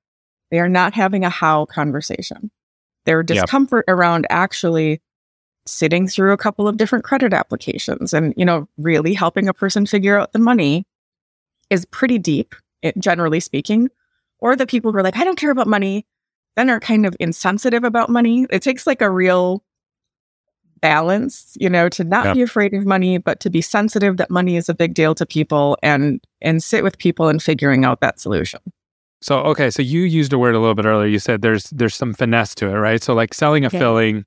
They 0.51 0.59
are 0.59 0.69
not 0.69 0.93
having 0.93 1.25
a 1.25 1.29
how 1.31 1.65
conversation. 1.65 2.51
Their 3.05 3.23
discomfort 3.23 3.85
yep. 3.87 3.95
around 3.95 4.27
actually 4.29 5.01
sitting 5.65 6.07
through 6.07 6.31
a 6.31 6.37
couple 6.37 6.67
of 6.67 6.77
different 6.77 7.03
credit 7.03 7.33
applications 7.33 8.13
and, 8.13 8.33
you 8.37 8.45
know, 8.45 8.67
really 8.77 9.13
helping 9.13 9.47
a 9.47 9.53
person 9.53 9.85
figure 9.85 10.19
out 10.19 10.31
the 10.31 10.39
money 10.39 10.85
is 11.71 11.85
pretty 11.85 12.19
deep, 12.19 12.53
it, 12.83 12.97
generally 12.99 13.39
speaking. 13.39 13.89
Or 14.43 14.57
the 14.57 14.67
people 14.67 14.91
who 14.91 14.97
are 14.97 15.03
like, 15.03 15.15
I 15.15 15.23
don't 15.23 15.37
care 15.37 15.51
about 15.51 15.67
money, 15.67 16.05
then 16.57 16.69
are 16.69 16.81
kind 16.81 17.05
of 17.05 17.15
insensitive 17.17 17.85
about 17.85 18.09
money. 18.09 18.45
It 18.49 18.61
takes 18.61 18.85
like 18.85 19.01
a 19.01 19.09
real 19.09 19.63
balance, 20.81 21.55
you 21.57 21.69
know, 21.69 21.87
to 21.87 22.03
not 22.03 22.25
yeah. 22.25 22.33
be 22.33 22.41
afraid 22.41 22.73
of 22.73 22.85
money, 22.85 23.17
but 23.17 23.39
to 23.39 23.49
be 23.49 23.61
sensitive 23.61 24.17
that 24.17 24.29
money 24.29 24.57
is 24.57 24.67
a 24.67 24.73
big 24.73 24.95
deal 24.95 25.15
to 25.15 25.25
people 25.25 25.77
and 25.81 26.19
and 26.41 26.61
sit 26.61 26.83
with 26.83 26.97
people 26.97 27.29
and 27.29 27.41
figuring 27.41 27.85
out 27.85 28.01
that 28.01 28.19
solution. 28.19 28.59
So 29.21 29.39
okay, 29.43 29.71
so 29.71 29.81
you 29.81 30.01
used 30.01 30.33
a 30.33 30.37
word 30.37 30.55
a 30.55 30.59
little 30.59 30.75
bit 30.75 30.83
earlier. 30.83 31.07
You 31.07 31.19
said 31.19 31.41
there's 31.41 31.69
there's 31.69 31.95
some 31.95 32.13
finesse 32.13 32.53
to 32.55 32.67
it, 32.67 32.73
right? 32.73 33.01
So 33.01 33.13
like 33.13 33.33
selling 33.33 33.63
a 33.63 33.67
okay. 33.67 33.79
filling, 33.79 34.25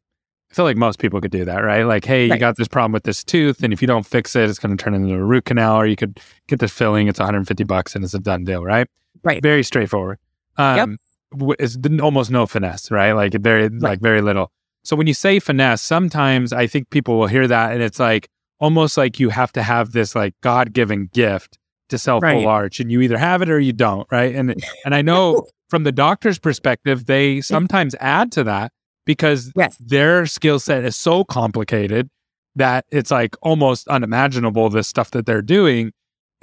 I 0.50 0.54
feel 0.54 0.64
like 0.64 0.78
most 0.78 0.98
people 0.98 1.20
could 1.20 1.30
do 1.30 1.44
that, 1.44 1.58
right? 1.58 1.82
Like, 1.82 2.06
hey, 2.06 2.26
right. 2.26 2.36
you 2.36 2.40
got 2.40 2.56
this 2.56 2.68
problem 2.68 2.92
with 2.92 3.04
this 3.04 3.22
tooth, 3.22 3.62
and 3.62 3.74
if 3.74 3.82
you 3.82 3.86
don't 3.86 4.06
fix 4.06 4.34
it, 4.34 4.48
it's 4.48 4.58
going 4.58 4.74
to 4.74 4.82
turn 4.82 4.94
into 4.94 5.14
a 5.14 5.22
root 5.22 5.44
canal, 5.44 5.76
or 5.76 5.86
you 5.86 5.96
could 5.96 6.18
get 6.48 6.60
this 6.60 6.72
filling. 6.72 7.06
It's 7.06 7.18
150 7.18 7.64
bucks, 7.64 7.94
and 7.94 8.02
it's 8.02 8.14
a 8.14 8.18
done 8.18 8.44
deal, 8.44 8.64
right? 8.64 8.88
Right. 9.26 9.42
Very 9.42 9.64
straightforward. 9.64 10.18
Um, 10.56 10.98
yep. 11.32 11.56
It's 11.58 11.76
almost 12.00 12.30
no 12.30 12.46
finesse, 12.46 12.90
right? 12.90 13.12
Like 13.12 13.34
very, 13.34 13.64
right. 13.64 13.82
like 13.82 14.00
very 14.00 14.22
little. 14.22 14.52
So 14.84 14.94
when 14.94 15.08
you 15.08 15.14
say 15.14 15.40
finesse, 15.40 15.82
sometimes 15.82 16.52
I 16.52 16.68
think 16.68 16.90
people 16.90 17.18
will 17.18 17.26
hear 17.26 17.48
that 17.48 17.72
and 17.72 17.82
it's 17.82 17.98
like 17.98 18.28
almost 18.60 18.96
like 18.96 19.18
you 19.18 19.30
have 19.30 19.52
to 19.52 19.62
have 19.62 19.92
this 19.92 20.14
like 20.14 20.34
God 20.42 20.72
given 20.72 21.10
gift 21.12 21.58
to 21.88 21.98
sell 21.98 22.20
right. 22.20 22.34
full 22.34 22.48
arch 22.48 22.78
and 22.78 22.90
you 22.90 23.00
either 23.00 23.18
have 23.18 23.42
it 23.42 23.50
or 23.50 23.58
you 23.58 23.72
don't, 23.72 24.06
right? 24.12 24.34
And 24.34 24.54
and 24.84 24.94
I 24.94 25.02
know 25.02 25.44
from 25.68 25.82
the 25.82 25.92
doctor's 25.92 26.38
perspective, 26.38 27.06
they 27.06 27.40
sometimes 27.40 27.96
add 27.98 28.30
to 28.32 28.44
that 28.44 28.72
because 29.04 29.52
yes. 29.56 29.76
their 29.78 30.26
skill 30.26 30.60
set 30.60 30.84
is 30.84 30.96
so 30.96 31.24
complicated 31.24 32.08
that 32.54 32.86
it's 32.90 33.10
like 33.10 33.36
almost 33.42 33.86
unimaginable 33.88 34.70
the 34.70 34.82
stuff 34.82 35.10
that 35.10 35.26
they're 35.26 35.42
doing 35.42 35.92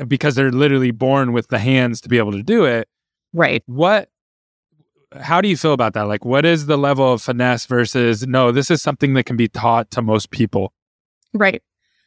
because 0.08 0.36
they're 0.36 0.52
literally 0.52 0.92
born 0.92 1.34
with 1.34 1.48
the 1.48 1.60
hands 1.60 2.02
to 2.02 2.10
be 2.10 2.18
able 2.18 2.32
to 2.32 2.44
do 2.44 2.66
it. 2.66 2.88
Right. 3.34 3.64
What 3.66 4.10
how 5.20 5.42
do 5.42 5.48
you 5.48 5.58
feel 5.58 5.74
about 5.74 5.94
that? 5.94 6.08
Like, 6.08 6.26
what 6.26 6.46
is 6.46 6.66
the 6.66 6.78
level 6.78 7.14
of 7.14 7.22
finesse 7.22 7.66
versus 7.66 8.26
no? 8.26 8.52
This 8.52 8.72
is 8.72 8.82
something 8.82 9.14
that 9.14 9.26
can 9.26 9.38
be 9.38 9.48
taught 9.48 9.92
to 9.92 10.02
most 10.02 10.32
people. 10.32 10.74
Right. 11.34 11.62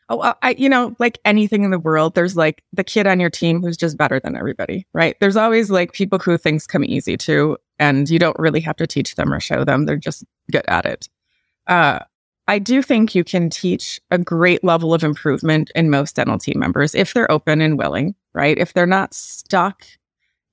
Oh, 0.08 0.34
I, 0.40 0.50
you 0.50 0.68
know, 0.68 0.94
like 1.00 1.18
anything 1.24 1.64
in 1.64 1.72
the 1.72 1.80
world, 1.80 2.14
there's 2.14 2.36
like 2.36 2.62
the 2.72 2.84
kid 2.84 3.08
on 3.08 3.18
your 3.18 3.30
team 3.30 3.60
who's 3.60 3.76
just 3.76 3.96
better 3.96 4.20
than 4.20 4.36
everybody, 4.36 4.86
right? 4.92 5.16
There's 5.18 5.36
always 5.36 5.68
like 5.68 5.92
people 5.92 6.20
who 6.20 6.38
things 6.38 6.66
come 6.66 6.84
easy 6.84 7.16
to, 7.18 7.56
and 7.80 8.08
you 8.08 8.20
don't 8.20 8.38
really 8.38 8.60
have 8.60 8.76
to 8.76 8.86
teach 8.86 9.16
them 9.16 9.32
or 9.32 9.40
show 9.40 9.64
them. 9.64 9.84
They're 9.84 9.96
just 9.96 10.24
good 10.52 10.64
at 10.68 10.86
it. 10.86 11.08
Uh, 11.66 12.00
I 12.48 12.58
do 12.58 12.80
think 12.80 13.14
you 13.14 13.24
can 13.24 13.50
teach 13.50 14.00
a 14.10 14.18
great 14.18 14.62
level 14.62 14.94
of 14.94 15.02
improvement 15.02 15.70
in 15.74 15.90
most 15.90 16.14
dental 16.16 16.38
team 16.38 16.58
members 16.60 16.94
if 16.94 17.12
they're 17.12 17.30
open 17.30 17.60
and 17.60 17.76
willing, 17.76 18.14
right? 18.34 18.56
If 18.56 18.72
they're 18.72 18.86
not 18.86 19.14
stuck. 19.14 19.84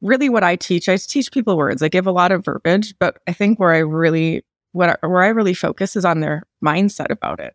Really, 0.01 0.27
what 0.27 0.43
I 0.43 0.55
teach, 0.55 0.89
I 0.89 0.97
teach 0.97 1.31
people 1.31 1.55
words. 1.55 1.81
I 1.81 1.87
give 1.87 2.07
a 2.07 2.11
lot 2.11 2.31
of 2.31 2.43
verbiage, 2.43 2.93
but 2.99 3.19
I 3.27 3.33
think 3.33 3.59
where 3.59 3.71
I 3.71 3.79
really, 3.79 4.43
what 4.71 4.99
where 5.01 5.23
I 5.23 5.27
really 5.27 5.53
focus 5.53 5.95
is 5.95 6.03
on 6.03 6.19
their 6.19 6.43
mindset 6.65 7.11
about 7.11 7.39
it, 7.39 7.53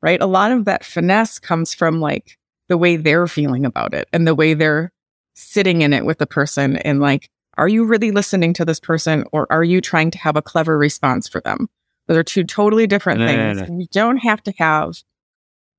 right? 0.00 0.22
A 0.22 0.26
lot 0.26 0.52
of 0.52 0.64
that 0.64 0.84
finesse 0.84 1.38
comes 1.38 1.74
from 1.74 2.00
like 2.00 2.38
the 2.68 2.78
way 2.78 2.96
they're 2.96 3.26
feeling 3.26 3.66
about 3.66 3.92
it 3.92 4.08
and 4.12 4.26
the 4.26 4.34
way 4.34 4.54
they're 4.54 4.92
sitting 5.34 5.82
in 5.82 5.92
it 5.92 6.06
with 6.06 6.18
the 6.18 6.26
person 6.26 6.76
and 6.78 7.00
like, 7.00 7.28
are 7.58 7.68
you 7.68 7.84
really 7.84 8.12
listening 8.12 8.54
to 8.54 8.64
this 8.64 8.80
person 8.80 9.24
or 9.32 9.46
are 9.52 9.64
you 9.64 9.80
trying 9.80 10.10
to 10.12 10.18
have 10.18 10.36
a 10.36 10.42
clever 10.42 10.78
response 10.78 11.28
for 11.28 11.40
them? 11.40 11.68
Those 12.10 12.18
are 12.18 12.24
two 12.24 12.42
totally 12.42 12.88
different 12.88 13.20
no, 13.20 13.26
things. 13.28 13.60
No, 13.60 13.66
no, 13.66 13.78
you 13.78 13.86
don't 13.92 14.16
have 14.16 14.42
to 14.42 14.52
have 14.58 15.00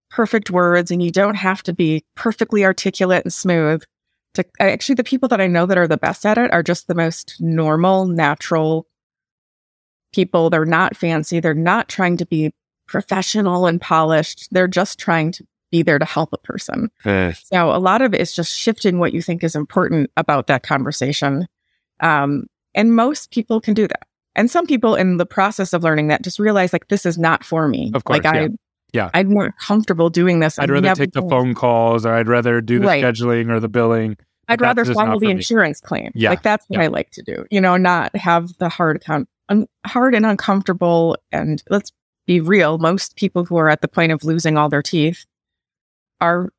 perfect 0.10 0.50
words 0.50 0.90
and 0.90 1.04
you 1.04 1.12
don't 1.12 1.36
have 1.36 1.62
to 1.64 1.74
be 1.74 2.06
perfectly 2.16 2.64
articulate 2.64 3.26
and 3.26 3.34
smooth. 3.34 3.84
To 4.36 4.46
actually, 4.62 4.96
the 4.96 5.04
people 5.04 5.28
that 5.28 5.42
I 5.42 5.48
know 5.48 5.66
that 5.66 5.78
are 5.78 5.90
the 5.90 5.98
best 5.98 6.26
at 6.26 6.38
it 6.38 6.50
are 6.54 6.64
just 6.64 6.88
the 6.88 6.96
most 6.96 7.36
normal, 7.42 8.08
natural 8.08 8.88
people. 10.14 10.50
They're 10.50 10.64
not 10.64 10.96
fancy. 10.96 11.42
They're 11.42 11.54
not 11.54 11.90
trying 11.90 12.16
to 12.16 12.26
be 12.26 12.54
professional 12.88 13.68
and 13.68 13.82
polished. 13.82 14.48
They're 14.52 14.70
just 14.70 15.00
trying 15.00 15.34
to 15.34 15.44
be 15.70 15.84
there 15.84 16.00
to 16.00 16.06
help 16.06 16.32
a 16.32 16.38
person. 16.38 16.92
So 17.34 17.76
a 17.76 17.78
lot 17.78 18.02
of 18.02 18.14
it 18.14 18.22
is 18.22 18.32
just 18.32 18.58
shifting 18.58 19.00
what 19.00 19.12
you 19.12 19.22
think 19.22 19.44
is 19.44 19.54
important 19.54 20.10
about 20.16 20.48
that 20.48 20.64
conversation. 20.64 21.46
Um, 22.00 22.46
and 22.74 22.96
most 22.96 23.32
people 23.32 23.60
can 23.60 23.74
do 23.74 23.86
that. 23.86 24.08
And 24.36 24.50
some 24.50 24.66
people 24.66 24.96
in 24.96 25.18
the 25.18 25.26
process 25.26 25.74
of 25.74 25.84
learning 25.84 26.08
that 26.08 26.24
just 26.24 26.40
realize 26.40 26.72
like 26.74 26.88
this 26.88 27.06
is 27.06 27.18
not 27.18 27.44
for 27.44 27.68
me. 27.68 27.92
Of 27.94 28.04
course, 28.06 28.24
like 28.24 28.24
yeah. 28.24 28.42
I, 28.42 28.50
yeah, 28.94 29.10
I'm 29.14 29.30
more 29.30 29.54
comfortable 29.60 30.10
doing 30.10 30.40
this. 30.40 30.60
I'd 30.60 30.70
rather 30.70 30.96
take 30.96 31.14
the 31.14 31.22
phone 31.22 31.54
calls, 31.54 32.06
or 32.06 32.14
I'd 32.14 32.28
rather 32.28 32.62
do 32.62 32.80
the 32.80 32.88
right. 32.88 33.04
scheduling 33.04 33.50
or 33.50 33.60
the 33.60 33.70
billing. 33.70 34.18
I'd 34.48 34.62
rather 34.62 34.84
follow 34.86 35.20
the 35.20 35.30
insurance 35.30 35.80
claim. 35.80 36.12
Yeah, 36.14 36.30
like 36.30 36.44
that's 36.44 36.66
what 36.68 36.80
yeah. 36.80 36.86
I 36.86 36.88
like 36.88 37.12
to 37.12 37.22
do. 37.22 37.46
You 37.52 37.62
know, 37.62 37.78
not 37.78 38.16
have 38.16 38.58
the 38.58 38.70
hard, 38.70 39.04
con- 39.04 39.28
un- 39.50 39.68
hard 39.86 40.14
and 40.14 40.26
uncomfortable. 40.26 41.18
And 41.32 41.64
let's 41.70 41.92
be 42.26 42.42
real: 42.42 42.78
most 42.78 43.16
people 43.16 43.46
who 43.46 43.58
are 43.58 43.70
at 43.70 43.82
the 43.82 43.88
point 43.88 44.12
of 44.12 44.24
losing 44.24 44.58
all 44.58 44.68
their 44.68 44.82
teeth 44.82 45.26
are 46.20 46.50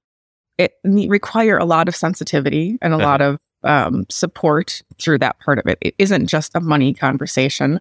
it 0.58 0.74
require 0.84 1.58
a 1.58 1.64
lot 1.64 1.88
of 1.88 1.96
sensitivity 1.96 2.78
and 2.80 2.92
a 2.92 2.96
uh-huh. 2.96 3.04
lot 3.04 3.20
of 3.20 3.38
um, 3.64 4.06
support 4.08 4.82
through 5.00 5.18
that 5.18 5.38
part 5.40 5.58
of 5.58 5.66
it. 5.66 5.78
It 5.80 5.94
isn't 5.98 6.26
just 6.26 6.54
a 6.54 6.60
money 6.60 6.94
conversation, 6.94 7.80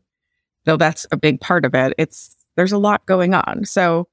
though 0.66 0.78
that's 0.78 1.06
a 1.12 1.18
big 1.18 1.40
part 1.40 1.66
of 1.66 1.74
it. 1.74 1.94
It's 1.98 2.36
there's 2.56 2.72
a 2.72 2.78
lot 2.78 3.06
going 3.06 3.34
on. 3.34 3.66
So, 3.66 4.08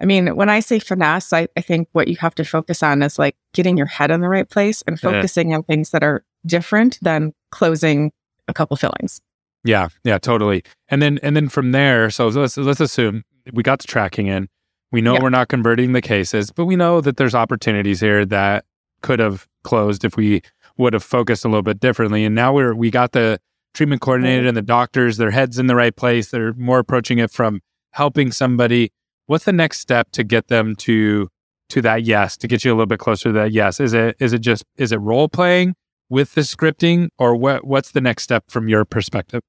I 0.00 0.06
mean, 0.06 0.34
when 0.36 0.48
I 0.48 0.60
say 0.60 0.78
finesse, 0.78 1.32
I, 1.32 1.48
I 1.56 1.60
think 1.60 1.88
what 1.92 2.08
you 2.08 2.16
have 2.16 2.34
to 2.36 2.44
focus 2.44 2.82
on 2.82 3.02
is 3.02 3.18
like 3.18 3.36
getting 3.52 3.76
your 3.76 3.86
head 3.86 4.10
in 4.10 4.20
the 4.20 4.28
right 4.28 4.48
place 4.48 4.82
and 4.86 4.98
focusing 4.98 5.50
yeah. 5.50 5.56
on 5.56 5.62
things 5.64 5.90
that 5.90 6.02
are 6.02 6.24
different 6.46 6.98
than 7.02 7.34
closing 7.50 8.12
a 8.48 8.54
couple 8.54 8.76
fillings. 8.76 9.20
Yeah, 9.64 9.88
yeah, 10.04 10.18
totally. 10.18 10.64
And 10.88 11.02
then 11.02 11.18
and 11.22 11.36
then 11.36 11.48
from 11.48 11.72
there, 11.72 12.10
so 12.10 12.28
let's 12.28 12.56
let's 12.56 12.80
assume 12.80 13.24
we 13.52 13.62
got 13.62 13.80
the 13.80 13.86
tracking 13.86 14.26
in. 14.26 14.48
We 14.92 15.00
know 15.00 15.14
yeah. 15.14 15.22
we're 15.22 15.30
not 15.30 15.48
converting 15.48 15.92
the 15.92 16.02
cases, 16.02 16.50
but 16.50 16.64
we 16.64 16.76
know 16.76 17.00
that 17.00 17.16
there's 17.16 17.34
opportunities 17.34 18.00
here 18.00 18.24
that 18.26 18.64
could 19.02 19.18
have 19.18 19.46
closed 19.62 20.04
if 20.04 20.16
we 20.16 20.42
would 20.80 20.92
have 20.92 21.04
focused 21.04 21.44
a 21.44 21.48
little 21.48 21.62
bit 21.62 21.78
differently. 21.78 22.24
And 22.24 22.34
now 22.34 22.52
we're 22.52 22.74
we 22.74 22.90
got 22.90 23.12
the 23.12 23.38
treatment 23.74 24.00
coordinator 24.00 24.46
and 24.48 24.56
the 24.56 24.62
doctors, 24.62 25.16
their 25.16 25.30
heads 25.30 25.58
in 25.58 25.66
the 25.66 25.76
right 25.76 25.94
place. 25.94 26.30
They're 26.30 26.54
more 26.54 26.80
approaching 26.80 27.18
it 27.18 27.30
from 27.30 27.60
helping 27.92 28.32
somebody. 28.32 28.92
What's 29.26 29.44
the 29.44 29.52
next 29.52 29.78
step 29.80 30.10
to 30.12 30.24
get 30.24 30.48
them 30.48 30.74
to 30.76 31.28
to 31.68 31.82
that 31.82 32.02
yes, 32.02 32.36
to 32.38 32.48
get 32.48 32.64
you 32.64 32.72
a 32.72 32.74
little 32.74 32.86
bit 32.86 32.98
closer 32.98 33.28
to 33.28 33.32
that 33.34 33.52
yes? 33.52 33.78
Is 33.78 33.92
it 33.92 34.16
is 34.18 34.32
it 34.32 34.40
just 34.40 34.64
is 34.76 34.90
it 34.90 34.96
role 34.96 35.28
playing 35.28 35.74
with 36.08 36.34
the 36.34 36.40
scripting 36.40 37.08
or 37.18 37.36
what 37.36 37.64
what's 37.66 37.92
the 37.92 38.00
next 38.00 38.24
step 38.24 38.44
from 38.48 38.68
your 38.68 38.84
perspective? 38.84 39.42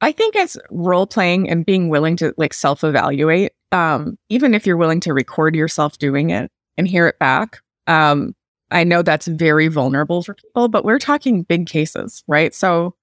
I 0.00 0.12
think 0.12 0.36
it's 0.36 0.58
role 0.70 1.06
playing 1.06 1.48
and 1.48 1.64
being 1.64 1.88
willing 1.88 2.16
to 2.16 2.34
like 2.36 2.52
self 2.52 2.84
evaluate. 2.84 3.52
Um, 3.72 4.16
even 4.28 4.54
if 4.54 4.66
you're 4.66 4.76
willing 4.76 5.00
to 5.00 5.12
record 5.12 5.56
yourself 5.56 5.98
doing 5.98 6.30
it 6.30 6.50
and 6.76 6.86
hear 6.86 7.06
it 7.06 7.18
back, 7.18 7.60
um, 7.86 8.34
I 8.70 8.84
know 8.84 9.02
that's 9.02 9.26
very 9.26 9.68
vulnerable 9.68 10.22
for 10.22 10.34
people, 10.34 10.68
but 10.68 10.84
we're 10.84 10.98
talking 10.98 11.42
big 11.42 11.66
cases, 11.66 12.24
right? 12.26 12.54
So, 12.54 12.94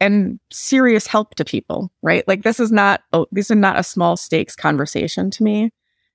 and 0.00 0.38
serious 0.50 1.06
help 1.06 1.34
to 1.36 1.44
people, 1.44 1.90
right? 2.02 2.26
Like 2.28 2.42
this 2.42 2.60
is 2.60 2.70
not, 2.70 3.02
oh, 3.12 3.26
this 3.32 3.50
is 3.50 3.56
not 3.56 3.78
a 3.78 3.82
small 3.82 4.16
stakes 4.16 4.54
conversation 4.54 5.30
to 5.32 5.42
me. 5.42 5.70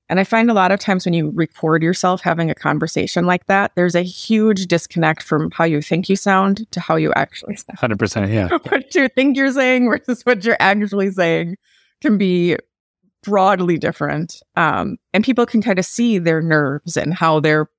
And 0.09 0.19
I 0.19 0.23
find 0.23 0.49
a 0.49 0.55
lot 0.55 0.71
of 0.71 0.79
times 0.79 1.05
when 1.05 1.13
you 1.13 1.31
record 1.35 1.83
yourself 1.83 2.21
having 2.21 2.49
a 2.49 2.55
conversation 2.55 3.25
like 3.25 3.45
that, 3.45 3.71
there's 3.75 3.93
a 3.93 4.01
huge 4.01 4.65
disconnect 4.65 5.21
from 5.21 5.51
how 5.51 5.65
you 5.65 5.81
think 5.81 6.09
you 6.09 6.15
sound 6.15 6.69
to 6.71 6.79
how 6.79 6.95
you 6.95 7.13
actually 7.13 7.55
sound. 7.55 7.77
100%. 7.77 8.33
Yeah. 8.33 8.49
what 8.69 8.93
you 8.95 9.07
think 9.09 9.38
you're 9.38 9.51
saying 9.51 9.88
versus 9.88 10.23
what 10.23 10.43
you're 10.43 10.57
actually 10.59 11.11
saying 11.11 11.57
can 12.01 12.17
be 12.17 12.57
broadly 13.23 13.77
different. 13.77 14.41
Um, 14.55 14.97
and 15.13 15.23
people 15.23 15.45
can 15.45 15.61
kind 15.61 15.77
of 15.77 15.85
see 15.85 16.17
their 16.17 16.41
nerves 16.41 16.97
and 16.97 17.13
how 17.13 17.39
they're 17.39 17.69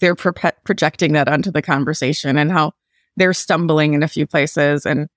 they're 0.00 0.14
pro- 0.14 0.32
projecting 0.64 1.12
that 1.12 1.28
onto 1.28 1.50
the 1.50 1.62
conversation 1.62 2.36
and 2.36 2.50
how 2.50 2.72
they're 3.16 3.34
stumbling 3.34 3.94
in 3.94 4.02
a 4.02 4.08
few 4.08 4.26
places 4.26 4.84
and 4.84 5.08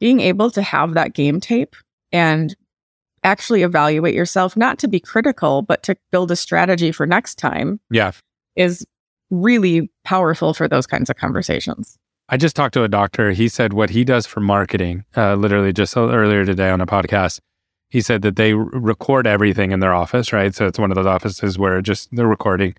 being 0.00 0.20
able 0.20 0.50
to 0.50 0.62
have 0.62 0.94
that 0.94 1.14
game 1.14 1.40
tape 1.40 1.76
and 2.10 2.56
actually 3.24 3.62
evaluate 3.62 4.14
yourself, 4.14 4.56
not 4.56 4.78
to 4.80 4.88
be 4.88 4.98
critical, 5.00 5.62
but 5.62 5.82
to 5.84 5.96
build 6.10 6.30
a 6.30 6.36
strategy 6.36 6.90
for 6.90 7.06
next 7.06 7.36
time. 7.36 7.78
Yeah. 7.90 8.12
Is 8.56 8.84
really 9.30 9.90
powerful 10.04 10.52
for 10.52 10.68
those 10.68 10.86
kinds 10.86 11.08
of 11.08 11.16
conversations. 11.16 11.98
I 12.28 12.36
just 12.36 12.56
talked 12.56 12.74
to 12.74 12.82
a 12.82 12.88
doctor. 12.88 13.30
He 13.30 13.48
said 13.48 13.72
what 13.72 13.90
he 13.90 14.04
does 14.04 14.26
for 14.26 14.40
marketing, 14.40 15.04
uh, 15.16 15.34
literally 15.34 15.72
just 15.72 15.96
earlier 15.96 16.44
today 16.44 16.70
on 16.70 16.80
a 16.80 16.86
podcast, 16.86 17.40
he 17.88 18.00
said 18.00 18.22
that 18.22 18.36
they 18.36 18.52
r- 18.52 18.64
record 18.72 19.26
everything 19.26 19.70
in 19.70 19.80
their 19.80 19.94
office, 19.94 20.32
right? 20.32 20.54
So 20.54 20.66
it's 20.66 20.78
one 20.78 20.90
of 20.90 20.94
those 20.96 21.06
offices 21.06 21.58
where 21.58 21.80
just 21.82 22.08
they're 22.12 22.26
recording 22.26 22.74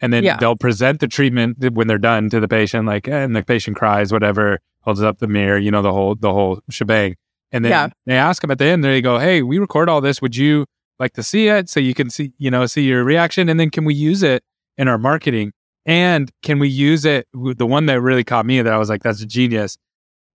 and 0.00 0.12
then 0.12 0.24
yeah. 0.24 0.36
they'll 0.36 0.56
present 0.56 1.00
the 1.00 1.08
treatment 1.08 1.58
when 1.74 1.86
they're 1.86 1.98
done 1.98 2.30
to 2.30 2.40
the 2.40 2.48
patient, 2.48 2.86
like, 2.86 3.08
and 3.08 3.34
the 3.34 3.42
patient 3.42 3.76
cries, 3.76 4.12
whatever, 4.12 4.60
holds 4.82 5.02
up 5.02 5.18
the 5.18 5.26
mirror, 5.26 5.58
you 5.58 5.70
know, 5.70 5.82
the 5.82 5.92
whole 5.92 6.14
the 6.14 6.32
whole 6.32 6.60
shebang. 6.70 7.16
And 7.50 7.64
then 7.64 7.72
yeah. 7.72 7.88
they 8.06 8.16
ask 8.16 8.42
them 8.42 8.50
at 8.50 8.58
the 8.58 8.66
end, 8.66 8.84
they 8.84 9.00
go, 9.00 9.18
"Hey, 9.18 9.42
we 9.42 9.58
record 9.58 9.88
all 9.88 10.00
this. 10.00 10.20
Would 10.20 10.36
you 10.36 10.66
like 10.98 11.12
to 11.14 11.22
see 11.22 11.48
it 11.48 11.68
so 11.68 11.80
you 11.80 11.94
can 11.94 12.10
see, 12.10 12.32
you 12.38 12.50
know, 12.50 12.66
see 12.66 12.82
your 12.82 13.04
reaction? 13.04 13.48
And 13.48 13.58
then 13.58 13.70
can 13.70 13.84
we 13.84 13.94
use 13.94 14.22
it 14.22 14.42
in 14.76 14.88
our 14.88 14.98
marketing? 14.98 15.52
And 15.86 16.30
can 16.42 16.58
we 16.58 16.68
use 16.68 17.04
it? 17.04 17.26
The 17.32 17.66
one 17.66 17.86
that 17.86 18.00
really 18.00 18.24
caught 18.24 18.46
me 18.46 18.60
that 18.60 18.72
I 18.72 18.78
was 18.78 18.88
like, 18.88 19.02
that's 19.02 19.22
a 19.22 19.26
genius. 19.26 19.78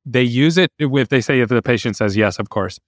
They 0.05 0.23
use 0.23 0.57
it 0.57 0.71
if 0.79 1.09
they 1.09 1.21
say 1.21 1.41
if 1.41 1.49
the 1.49 1.61
patient 1.61 1.95
says 1.95 2.17
yes, 2.17 2.39
of 2.39 2.49
course. 2.49 2.79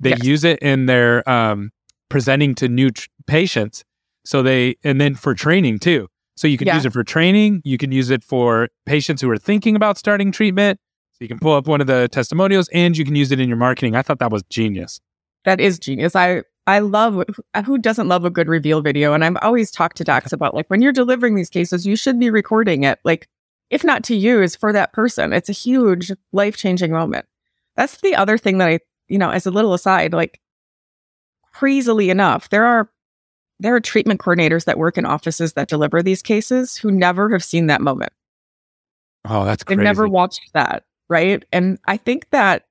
They 0.00 0.10
yes. 0.10 0.24
use 0.24 0.44
it 0.44 0.58
in 0.60 0.86
their 0.86 1.28
um, 1.28 1.70
presenting 2.08 2.54
to 2.56 2.68
new 2.68 2.90
tr- 2.90 3.08
patients. 3.26 3.84
So 4.24 4.42
they, 4.42 4.76
and 4.84 5.00
then 5.00 5.14
for 5.14 5.34
training 5.34 5.80
too. 5.80 6.08
So 6.36 6.48
you 6.48 6.58
can 6.58 6.66
yeah. 6.66 6.74
use 6.74 6.84
it 6.84 6.92
for 6.92 7.04
training. 7.04 7.62
You 7.64 7.78
can 7.78 7.92
use 7.92 8.10
it 8.10 8.24
for 8.24 8.68
patients 8.86 9.22
who 9.22 9.30
are 9.30 9.38
thinking 9.38 9.76
about 9.76 9.98
starting 9.98 10.32
treatment. 10.32 10.80
So 11.12 11.18
you 11.20 11.28
can 11.28 11.38
pull 11.38 11.54
up 11.54 11.68
one 11.68 11.80
of 11.80 11.86
the 11.86 12.08
testimonials 12.08 12.68
and 12.72 12.96
you 12.96 13.04
can 13.04 13.14
use 13.14 13.30
it 13.30 13.38
in 13.38 13.48
your 13.48 13.56
marketing. 13.56 13.94
I 13.94 14.02
thought 14.02 14.18
that 14.18 14.32
was 14.32 14.42
genius. 14.50 15.00
That 15.44 15.60
is 15.60 15.78
genius. 15.78 16.16
I 16.16 16.42
I 16.66 16.78
love 16.78 17.22
who 17.64 17.78
doesn't 17.78 18.08
love 18.08 18.24
a 18.24 18.30
good 18.30 18.48
reveal 18.48 18.80
video. 18.80 19.12
And 19.12 19.24
I'm 19.24 19.36
always 19.42 19.70
talk 19.70 19.94
to 19.94 20.04
docs 20.04 20.32
about 20.32 20.54
like 20.54 20.68
when 20.68 20.82
you're 20.82 20.92
delivering 20.92 21.34
these 21.36 21.50
cases, 21.50 21.86
you 21.86 21.94
should 21.94 22.18
be 22.18 22.30
recording 22.30 22.84
it. 22.84 22.98
Like 23.04 23.28
if 23.70 23.84
not 23.84 24.02
to 24.04 24.16
use 24.16 24.56
for 24.56 24.72
that 24.72 24.92
person, 24.92 25.32
it's 25.32 25.48
a 25.48 25.52
huge 25.52 26.10
life 26.32 26.56
changing 26.56 26.90
moment. 26.90 27.26
That's 27.76 28.00
the 28.00 28.14
other 28.16 28.38
thing 28.38 28.58
that 28.58 28.68
I, 28.68 28.80
you 29.08 29.18
know, 29.18 29.30
as 29.30 29.46
a 29.46 29.50
little 29.50 29.74
aside, 29.74 30.12
like 30.12 30.40
crazily 31.52 32.10
enough, 32.10 32.48
there 32.48 32.64
are 32.64 32.90
there 33.60 33.74
are 33.74 33.80
treatment 33.80 34.20
coordinators 34.20 34.64
that 34.64 34.78
work 34.78 34.98
in 34.98 35.06
offices 35.06 35.52
that 35.54 35.68
deliver 35.68 36.02
these 36.02 36.22
cases 36.22 36.76
who 36.76 36.90
never 36.90 37.30
have 37.30 37.44
seen 37.44 37.66
that 37.68 37.80
moment. 37.80 38.12
Oh, 39.24 39.44
that's 39.44 39.64
crazy. 39.64 39.78
They've 39.78 39.84
never 39.84 40.08
watched 40.08 40.52
that, 40.52 40.84
right? 41.08 41.44
And 41.52 41.78
I 41.86 41.96
think 41.96 42.28
that 42.30 42.66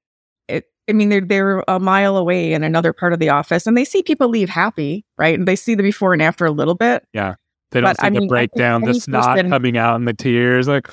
it. 0.48 0.66
I 0.88 0.94
mean, 0.94 1.10
they're 1.10 1.22
they're 1.22 1.64
a 1.68 1.80
mile 1.80 2.18
away 2.18 2.54
in 2.54 2.64
another 2.64 2.94
part 2.94 3.14
of 3.14 3.20
the 3.20 3.30
office, 3.30 3.66
and 3.66 3.76
they 3.76 3.86
see 3.86 4.04
people 4.04 4.28
leave 4.28 4.50
happy, 4.50 5.06
right? 5.18 5.38
And 5.38 5.48
they 5.48 5.56
see 5.56 5.74
the 5.74 5.84
before 5.84 6.14
and 6.14 6.22
after 6.22 6.46
a 6.46 6.52
little 6.52 6.76
bit. 6.76 7.08
Yeah, 7.14 7.36
they 7.72 7.82
don't 7.82 7.90
but, 7.90 8.00
see 8.00 8.08
I 8.08 8.10
the 8.10 8.20
mean, 8.20 8.30
breakdown, 8.30 8.82
the 8.82 8.94
snot 8.94 9.36
person, 9.36 9.50
coming 9.50 9.78
out, 9.78 9.96
and 9.96 10.08
the 10.08 10.14
tears, 10.14 10.68
like 10.68 10.90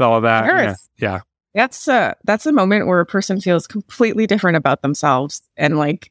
all 0.00 0.16
of 0.16 0.22
that. 0.24 0.46
Yeah, 0.46 0.74
yeah. 0.98 1.20
That's 1.54 1.86
a 1.86 2.16
that's 2.24 2.46
a 2.46 2.52
moment 2.52 2.88
where 2.88 2.98
a 2.98 3.06
person 3.06 3.40
feels 3.40 3.68
completely 3.68 4.26
different 4.26 4.56
about 4.56 4.82
themselves, 4.82 5.42
and 5.56 5.78
like 5.78 6.10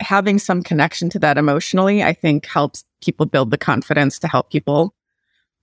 having 0.00 0.38
some 0.38 0.62
connection 0.62 1.10
to 1.10 1.18
that 1.18 1.38
emotionally, 1.38 2.02
I 2.02 2.12
think 2.12 2.46
helps 2.46 2.84
people 3.02 3.26
build 3.26 3.50
the 3.50 3.58
confidence 3.58 4.18
to 4.20 4.28
help 4.28 4.50
people 4.50 4.94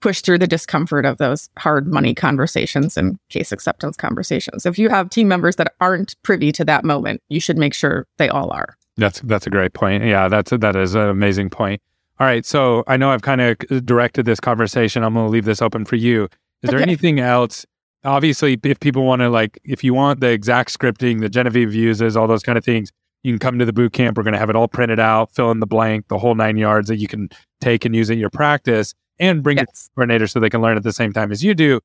push 0.02 0.22
through 0.22 0.38
the 0.38 0.48
discomfort 0.48 1.06
of 1.06 1.18
those 1.18 1.50
hard 1.58 1.88
money 1.88 2.14
conversations 2.14 2.98
and 2.98 3.18
case 3.30 3.52
acceptance 3.52 3.98
conversations. 3.98 4.66
If 4.66 4.78
you 4.78 4.90
have 4.90 5.10
team 5.10 5.28
members 5.28 5.56
that 5.56 5.74
aren't 5.82 6.22
privy 6.24 6.52
to 6.54 6.66
that 6.66 6.84
moment, 6.84 7.22
you 7.30 7.40
should 7.40 7.58
make 7.58 7.74
sure 7.74 8.06
they 8.18 8.30
all 8.30 8.52
are. 8.52 8.78
That's 8.98 9.20
that's 9.22 9.48
a 9.48 9.50
great 9.50 9.74
point. 9.74 10.04
Yeah, 10.06 10.28
that's 10.28 10.52
a, 10.52 10.58
that 10.60 10.76
is 10.76 10.96
an 10.96 11.10
amazing 11.10 11.50
point. 11.50 11.82
All 12.20 12.28
right, 12.28 12.46
so 12.46 12.84
I 12.88 12.96
know 12.96 13.12
I've 13.12 13.24
kind 13.24 13.42
of 13.42 13.86
directed 13.86 14.26
this 14.26 14.40
conversation. 14.40 15.04
I'm 15.04 15.14
going 15.16 15.26
to 15.26 15.32
leave 15.32 15.44
this 15.44 15.62
open 15.62 15.84
for 15.84 15.98
you. 15.98 16.30
Is 16.62 16.70
there 16.70 16.80
anything 16.80 17.20
else? 17.20 17.66
Obviously, 18.06 18.58
if 18.64 18.80
people 18.80 19.04
want 19.04 19.22
to 19.22 19.30
like, 19.30 19.60
if 19.66 19.84
you 19.84 19.94
want 19.94 20.22
the 20.22 20.30
exact 20.30 20.78
scripting 20.78 21.20
that 21.22 21.30
Genevieve 21.30 21.74
uses, 21.74 22.16
all 22.16 22.28
those 22.28 22.44
kind 22.44 22.58
of 22.58 22.64
things, 22.64 22.92
you 23.26 23.32
can 23.32 23.40
come 23.40 23.58
to 23.58 23.66
the 23.66 23.74
boot 23.74 23.92
camp. 23.92 24.18
We're 24.18 24.24
going 24.24 24.34
to 24.34 24.40
have 24.40 24.52
it 24.52 24.56
all 24.56 24.68
printed 24.68 25.00
out, 25.00 25.34
fill 25.34 25.50
in 25.50 25.60
the 25.60 25.66
blank, 25.66 26.10
the 26.10 26.20
whole 26.20 26.36
nine 26.36 26.58
yards 26.58 26.88
that 26.90 26.98
you 26.98 27.08
can 27.08 27.30
take 27.60 27.84
and 27.84 27.96
use 27.96 28.12
in 28.12 28.20
your 28.20 28.30
practice, 28.30 28.94
and 29.20 29.42
bring 29.42 29.58
yes. 29.58 29.66
it 29.66 29.96
coordinator 29.96 30.28
so 30.28 30.40
they 30.40 30.50
can 30.50 30.62
learn 30.62 30.78
at 30.78 30.84
the 30.84 30.94
same 30.94 31.12
time 31.12 31.32
as 31.32 31.44
you 31.44 31.56
do. 31.56 31.80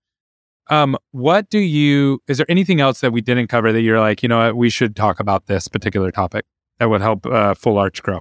Um, 0.69 0.99
what 1.13 1.49
do 1.49 1.59
you? 1.59 2.21
Is 2.29 2.37
there 2.37 2.47
anything 2.51 2.81
else 2.81 3.01
that 3.01 3.13
we 3.13 3.23
didn't 3.23 3.47
cover 3.47 3.73
that 3.73 3.81
you're 3.81 3.99
like, 3.99 4.23
you 4.23 4.29
know, 4.29 4.39
what, 4.39 4.57
we 4.57 4.69
should 4.69 4.95
talk 4.95 5.19
about 5.19 5.47
this 5.47 5.67
particular 5.67 6.11
topic 6.11 6.45
that 6.79 6.91
would 6.91 7.01
help 7.01 7.25
uh, 7.25 7.55
full 7.55 7.79
arch 7.79 8.03
grow? 8.03 8.21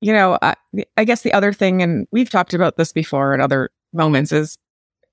You 0.00 0.12
know, 0.12 0.36
I, 0.42 0.54
I 0.96 1.04
guess 1.04 1.22
the 1.22 1.32
other 1.32 1.52
thing, 1.52 1.80
and 1.80 2.08
we've 2.10 2.28
talked 2.28 2.54
about 2.54 2.76
this 2.76 2.92
before 2.92 3.34
in 3.34 3.40
other 3.40 3.70
moments, 3.92 4.32
is 4.32 4.58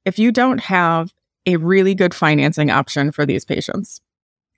if 0.03 0.17
you 0.17 0.31
don't 0.31 0.59
have 0.61 1.13
a 1.45 1.57
really 1.57 1.93
good 1.93 2.13
financing 2.13 2.71
option 2.71 3.11
for 3.11 3.25
these 3.25 3.45
patients, 3.45 4.01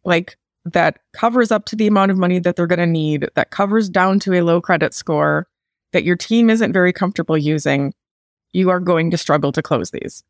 like 0.05 0.37
that 0.65 0.99
covers 1.13 1.51
up 1.51 1.65
to 1.65 1.75
the 1.75 1.87
amount 1.87 2.11
of 2.11 2.17
money 2.17 2.39
that 2.39 2.55
they're 2.55 2.67
going 2.67 2.79
to 2.79 2.85
need, 2.85 3.27
that 3.35 3.51
covers 3.51 3.89
down 3.89 4.19
to 4.21 4.33
a 4.33 4.41
low 4.41 4.59
credit 4.59 4.93
score, 4.93 5.47
that 5.93 6.03
your 6.03 6.15
team 6.15 6.49
isn't 6.49 6.73
very 6.73 6.91
comfortable 6.91 7.37
using, 7.37 7.93
you 8.51 8.69
are 8.69 8.79
going 8.79 9.11
to 9.11 9.17
struggle 9.17 9.51
to 9.51 9.61
close 9.61 9.91
these. 9.91 10.23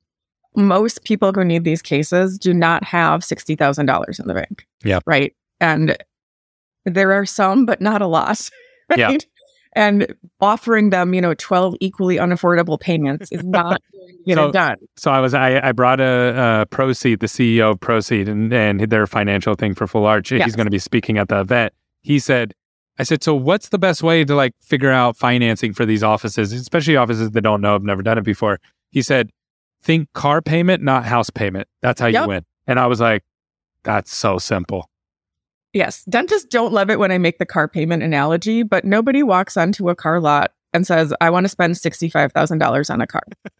Most 0.55 1.03
people 1.03 1.31
who 1.33 1.43
need 1.43 1.63
these 1.63 1.81
cases 1.81 2.37
do 2.37 2.53
not 2.53 2.83
have 2.83 3.21
$60,000 3.21 4.19
in 4.19 4.27
the 4.27 4.33
bank. 4.33 4.67
Yeah. 4.83 4.99
Right. 5.05 5.33
And 5.59 5.97
there 6.85 7.11
are 7.13 7.25
some, 7.25 7.65
but 7.65 7.81
not 7.81 8.01
a 8.01 8.07
lot. 8.07 8.49
Right? 8.87 8.99
Yeah 8.99 9.17
and 9.75 10.13
offering 10.39 10.89
them, 10.89 11.13
you 11.13 11.21
know, 11.21 11.33
12 11.33 11.75
equally 11.79 12.15
unaffordable 12.15 12.79
payments 12.79 13.31
is 13.31 13.43
not 13.43 13.81
you 14.25 14.35
know 14.35 14.51
done. 14.51 14.77
So 14.95 15.11
I 15.11 15.19
was 15.19 15.33
I, 15.33 15.59
I 15.67 15.71
brought 15.73 15.99
a, 15.99 16.61
a 16.61 16.65
Proceed, 16.67 17.19
the 17.19 17.27
CEO 17.27 17.71
of 17.71 17.79
Proceed 17.79 18.29
and, 18.29 18.51
and 18.53 18.79
their 18.81 19.05
financial 19.05 19.55
thing 19.55 19.75
for 19.75 19.85
Full 19.85 20.05
Arch. 20.05 20.31
Yes. 20.31 20.45
He's 20.45 20.55
going 20.55 20.67
to 20.67 20.71
be 20.71 20.79
speaking 20.79 21.17
at 21.17 21.27
the 21.27 21.41
event. 21.41 21.73
He 22.01 22.19
said, 22.19 22.53
I 22.97 23.03
said, 23.03 23.23
so 23.23 23.35
what's 23.35 23.69
the 23.69 23.77
best 23.77 24.01
way 24.01 24.23
to 24.23 24.35
like 24.35 24.53
figure 24.61 24.91
out 24.91 25.17
financing 25.17 25.73
for 25.73 25.85
these 25.85 26.03
offices, 26.03 26.53
especially 26.53 26.95
offices 26.95 27.31
that 27.31 27.41
don't 27.41 27.61
know, 27.61 27.73
have 27.73 27.83
never 27.83 28.01
done 28.01 28.17
it 28.17 28.23
before? 28.23 28.59
He 28.91 29.01
said, 29.01 29.31
think 29.83 30.11
car 30.13 30.41
payment, 30.41 30.81
not 30.81 31.05
house 31.05 31.29
payment. 31.29 31.67
That's 31.81 31.99
how 31.99 32.07
yep. 32.07 32.23
you 32.23 32.29
win. 32.29 32.45
And 32.67 32.79
I 32.79 32.87
was 32.87 33.01
like, 33.01 33.23
that's 33.83 34.15
so 34.15 34.37
simple. 34.37 34.89
Yes. 35.75 36.05
Dentists 36.05 36.47
don't 36.47 36.71
love 36.71 36.89
it 36.89 36.99
when 36.99 37.11
I 37.11 37.17
make 37.17 37.37
the 37.37 37.45
car 37.45 37.67
payment 37.67 38.01
analogy, 38.01 38.63
but 38.63 38.85
nobody 38.85 39.23
walks 39.23 39.57
onto 39.57 39.89
a 39.89 39.95
car 39.95 40.21
lot 40.21 40.53
and 40.73 40.87
says, 40.87 41.13
I 41.19 41.29
want 41.29 41.43
to 41.43 41.49
spend 41.49 41.75
$65,000 41.75 42.89
on 42.89 43.01
a 43.01 43.07
car. 43.07 43.23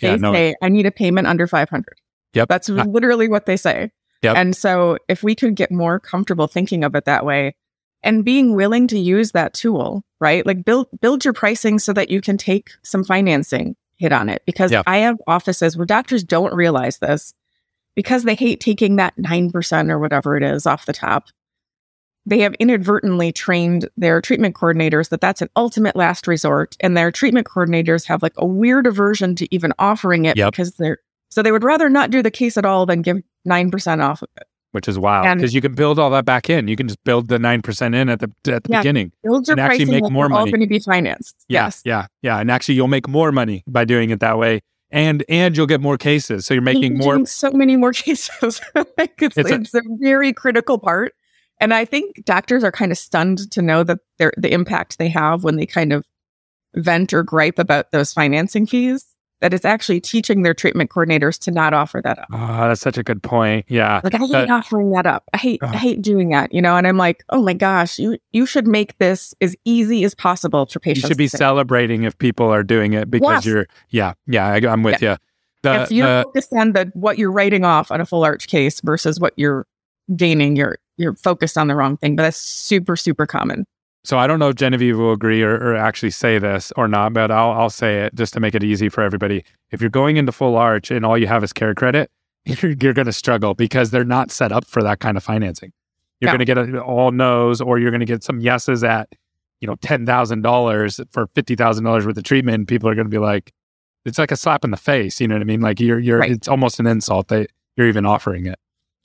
yeah, 0.00 0.12
they 0.12 0.16
no. 0.16 0.32
say, 0.32 0.54
I 0.62 0.70
need 0.70 0.86
a 0.86 0.90
payment 0.90 1.26
under 1.26 1.46
500. 1.46 1.84
Yep. 2.32 2.48
That's 2.48 2.70
literally 2.70 3.28
what 3.28 3.44
they 3.44 3.58
say. 3.58 3.90
Yep. 4.22 4.36
And 4.36 4.56
so 4.56 4.96
if 5.08 5.22
we 5.22 5.34
could 5.34 5.54
get 5.54 5.70
more 5.70 6.00
comfortable 6.00 6.46
thinking 6.46 6.82
of 6.82 6.94
it 6.94 7.04
that 7.04 7.26
way 7.26 7.54
and 8.02 8.24
being 8.24 8.54
willing 8.54 8.86
to 8.88 8.98
use 8.98 9.32
that 9.32 9.52
tool, 9.52 10.02
right? 10.18 10.46
Like 10.46 10.64
build, 10.64 10.88
build 11.02 11.26
your 11.26 11.34
pricing 11.34 11.78
so 11.78 11.92
that 11.92 12.10
you 12.10 12.22
can 12.22 12.38
take 12.38 12.70
some 12.82 13.04
financing 13.04 13.76
hit 13.96 14.12
on 14.12 14.30
it. 14.30 14.40
Because 14.46 14.72
yep. 14.72 14.84
I 14.86 14.98
have 14.98 15.18
offices 15.26 15.76
where 15.76 15.84
doctors 15.84 16.24
don't 16.24 16.54
realize 16.54 17.00
this 17.00 17.34
because 17.94 18.24
they 18.24 18.34
hate 18.34 18.60
taking 18.60 18.96
that 18.96 19.14
9% 19.18 19.90
or 19.90 19.98
whatever 19.98 20.38
it 20.38 20.42
is 20.42 20.64
off 20.64 20.86
the 20.86 20.94
top 20.94 21.26
they 22.26 22.40
have 22.40 22.54
inadvertently 22.54 23.32
trained 23.32 23.88
their 23.96 24.20
treatment 24.20 24.54
coordinators 24.54 25.08
that 25.08 25.20
that's 25.20 25.42
an 25.42 25.48
ultimate 25.56 25.96
last 25.96 26.26
resort 26.26 26.76
and 26.80 26.96
their 26.96 27.10
treatment 27.10 27.46
coordinators 27.46 28.06
have 28.06 28.22
like 28.22 28.34
a 28.36 28.46
weird 28.46 28.86
aversion 28.86 29.34
to 29.34 29.52
even 29.54 29.72
offering 29.78 30.24
it 30.26 30.36
yep. 30.36 30.52
because 30.52 30.72
they're 30.72 30.98
so 31.30 31.42
they 31.42 31.52
would 31.52 31.64
rather 31.64 31.88
not 31.88 32.10
do 32.10 32.22
the 32.22 32.30
case 32.30 32.56
at 32.56 32.64
all 32.64 32.86
than 32.86 33.02
give 33.02 33.18
9% 33.48 34.04
off. 34.04 34.22
Of 34.22 34.28
it 34.36 34.46
which 34.72 34.86
is 34.86 34.98
wild 34.98 35.36
because 35.36 35.52
you 35.52 35.60
can 35.60 35.74
build 35.74 35.98
all 35.98 36.10
that 36.10 36.24
back 36.24 36.48
in. 36.48 36.68
You 36.68 36.76
can 36.76 36.86
just 36.86 37.02
build 37.02 37.28
the 37.28 37.38
9% 37.38 37.94
in 37.94 38.08
at 38.08 38.20
the 38.20 38.30
at 38.52 38.64
the 38.64 38.70
yeah, 38.70 38.80
beginning 38.80 39.12
build 39.22 39.48
your 39.48 39.54
and 39.54 39.60
actually 39.60 39.86
make 39.86 40.10
more 40.10 40.28
money 40.28 40.40
all 40.40 40.46
going 40.46 40.60
to 40.60 40.66
be 40.66 40.78
financed. 40.78 41.36
Yeah, 41.48 41.64
yes. 41.64 41.82
yeah 41.84 42.06
yeah 42.22 42.38
and 42.38 42.50
actually 42.50 42.76
you'll 42.76 42.88
make 42.88 43.08
more 43.08 43.32
money 43.32 43.64
by 43.66 43.84
doing 43.84 44.10
it 44.10 44.20
that 44.20 44.38
way 44.38 44.60
and 44.90 45.24
and 45.28 45.56
you'll 45.56 45.66
get 45.66 45.80
more 45.80 45.98
cases 45.98 46.46
so 46.46 46.54
you're 46.54 46.62
making 46.62 47.00
you're 47.00 47.16
more 47.16 47.26
so 47.26 47.50
many 47.50 47.76
more 47.76 47.92
cases. 47.92 48.60
It's, 48.74 49.36
it's, 49.36 49.36
it's 49.36 49.74
a, 49.74 49.78
a 49.78 49.82
very 49.98 50.32
critical 50.32 50.78
part 50.78 51.14
and 51.60 51.74
I 51.74 51.84
think 51.84 52.24
doctors 52.24 52.64
are 52.64 52.72
kind 52.72 52.90
of 52.90 52.98
stunned 52.98 53.50
to 53.52 53.62
know 53.62 53.84
that 53.84 53.98
they're, 54.18 54.32
the 54.36 54.52
impact 54.52 54.98
they 54.98 55.08
have 55.08 55.44
when 55.44 55.56
they 55.56 55.66
kind 55.66 55.92
of 55.92 56.06
vent 56.74 57.12
or 57.12 57.22
gripe 57.22 57.58
about 57.58 57.90
those 57.92 58.12
financing 58.12 58.66
fees. 58.66 59.06
That 59.40 59.54
it's 59.54 59.64
actually 59.64 60.02
teaching 60.02 60.42
their 60.42 60.52
treatment 60.52 60.90
coordinators 60.90 61.38
to 61.44 61.50
not 61.50 61.72
offer 61.72 62.02
that 62.04 62.18
up. 62.18 62.26
Oh, 62.30 62.68
that's 62.68 62.82
such 62.82 62.98
a 62.98 63.02
good 63.02 63.22
point. 63.22 63.64
Yeah. 63.68 64.02
Like 64.04 64.14
I 64.14 64.18
hate 64.18 64.50
offering 64.50 64.90
that 64.90 65.06
up. 65.06 65.24
I 65.32 65.38
hate, 65.38 65.60
I 65.62 65.78
hate 65.78 66.02
doing 66.02 66.28
that, 66.28 66.52
you 66.52 66.60
know, 66.60 66.76
and 66.76 66.86
I'm 66.86 66.98
like, 66.98 67.24
oh 67.30 67.40
my 67.40 67.54
gosh, 67.54 67.98
you, 67.98 68.18
you 68.32 68.44
should 68.44 68.66
make 68.66 68.98
this 68.98 69.34
as 69.40 69.56
easy 69.64 70.04
as 70.04 70.14
possible 70.14 70.66
for 70.66 70.78
patients. 70.78 71.04
You 71.04 71.08
should 71.08 71.16
be 71.16 71.26
celebrating 71.26 72.02
if 72.02 72.18
people 72.18 72.52
are 72.52 72.62
doing 72.62 72.92
it 72.92 73.10
because 73.10 73.46
yes. 73.46 73.46
you're, 73.46 73.66
yeah, 73.88 74.12
yeah, 74.26 74.46
I, 74.46 74.58
am 74.58 74.82
with 74.82 75.00
yeah. 75.00 75.12
you. 75.12 75.16
The, 75.62 75.82
if 75.84 75.90
you 75.90 76.04
uh, 76.04 76.24
focus 76.24 76.48
on 76.52 76.72
the 76.72 76.90
what 76.92 77.16
you're 77.16 77.32
writing 77.32 77.64
off 77.64 77.90
on 77.90 78.02
a 78.02 78.04
full 78.04 78.24
arch 78.24 78.46
case 78.46 78.82
versus 78.82 79.18
what 79.18 79.32
you're 79.36 79.66
gaining, 80.14 80.54
you're 80.56 80.78
you're 81.00 81.14
focused 81.14 81.56
on 81.56 81.68
the 81.68 81.74
wrong 81.74 81.96
thing. 81.96 82.14
But 82.14 82.24
that's 82.24 82.36
super, 82.36 82.96
super 82.96 83.26
common. 83.26 83.64
So 84.04 84.18
I 84.18 84.26
don't 84.26 84.38
know 84.38 84.48
if 84.48 84.56
Genevieve 84.56 84.98
will 84.98 85.12
agree 85.12 85.42
or, 85.42 85.54
or, 85.56 85.76
actually 85.76 86.10
say 86.10 86.38
this 86.38 86.72
or 86.76 86.88
not, 86.88 87.12
but 87.12 87.30
I'll 87.30 87.50
I'll 87.50 87.70
say 87.70 88.00
it 88.00 88.14
just 88.14 88.32
to 88.32 88.40
make 88.40 88.54
it 88.54 88.64
easy 88.64 88.88
for 88.88 89.02
everybody. 89.02 89.44
If 89.72 89.80
you're 89.80 89.90
going 89.90 90.16
into 90.16 90.32
full 90.32 90.56
arch 90.56 90.90
and 90.90 91.04
all 91.04 91.18
you 91.18 91.26
have 91.26 91.44
is 91.44 91.52
CareCredit, 91.52 92.06
you're, 92.44 92.72
you're 92.80 92.94
going 92.94 93.06
to 93.06 93.12
struggle 93.12 93.54
because 93.54 93.90
they're 93.90 94.04
not 94.04 94.30
set 94.30 94.52
up 94.52 94.64
for 94.66 94.82
that 94.82 95.00
kind 95.00 95.16
of 95.16 95.24
financing. 95.24 95.72
You're 96.20 96.30
going 96.30 96.38
to 96.40 96.44
get 96.44 96.58
a, 96.58 96.82
all 96.82 97.12
no's, 97.12 97.62
or 97.62 97.78
you're 97.78 97.90
going 97.90 98.00
to 98.00 98.06
get 98.06 98.22
some 98.22 98.40
yeses 98.40 98.84
at, 98.84 99.08
you 99.60 99.66
know, 99.66 99.76
ten 99.76 100.06
thousand 100.06 100.42
dollars 100.42 101.00
for 101.12 101.26
fifty 101.34 101.54
thousand 101.54 101.84
dollars 101.84 102.06
worth 102.06 102.16
of 102.16 102.24
treatment. 102.24 102.68
People 102.68 102.88
are 102.88 102.94
going 102.94 103.06
to 103.06 103.10
be 103.10 103.18
like, 103.18 103.52
it's 104.04 104.18
like 104.18 104.30
a 104.30 104.36
slap 104.36 104.64
in 104.64 104.70
the 104.70 104.76
face. 104.76 105.20
You 105.20 105.28
know 105.28 105.34
what 105.34 105.42
I 105.42 105.44
mean? 105.44 105.60
Like 105.60 105.80
you're 105.80 105.98
you're 105.98 106.18
right. 106.18 106.30
it's 106.30 106.48
almost 106.48 106.80
an 106.80 106.86
insult 106.86 107.28
that 107.28 107.50
you're 107.76 107.88
even 107.88 108.06
offering 108.06 108.46
it. 108.46 108.58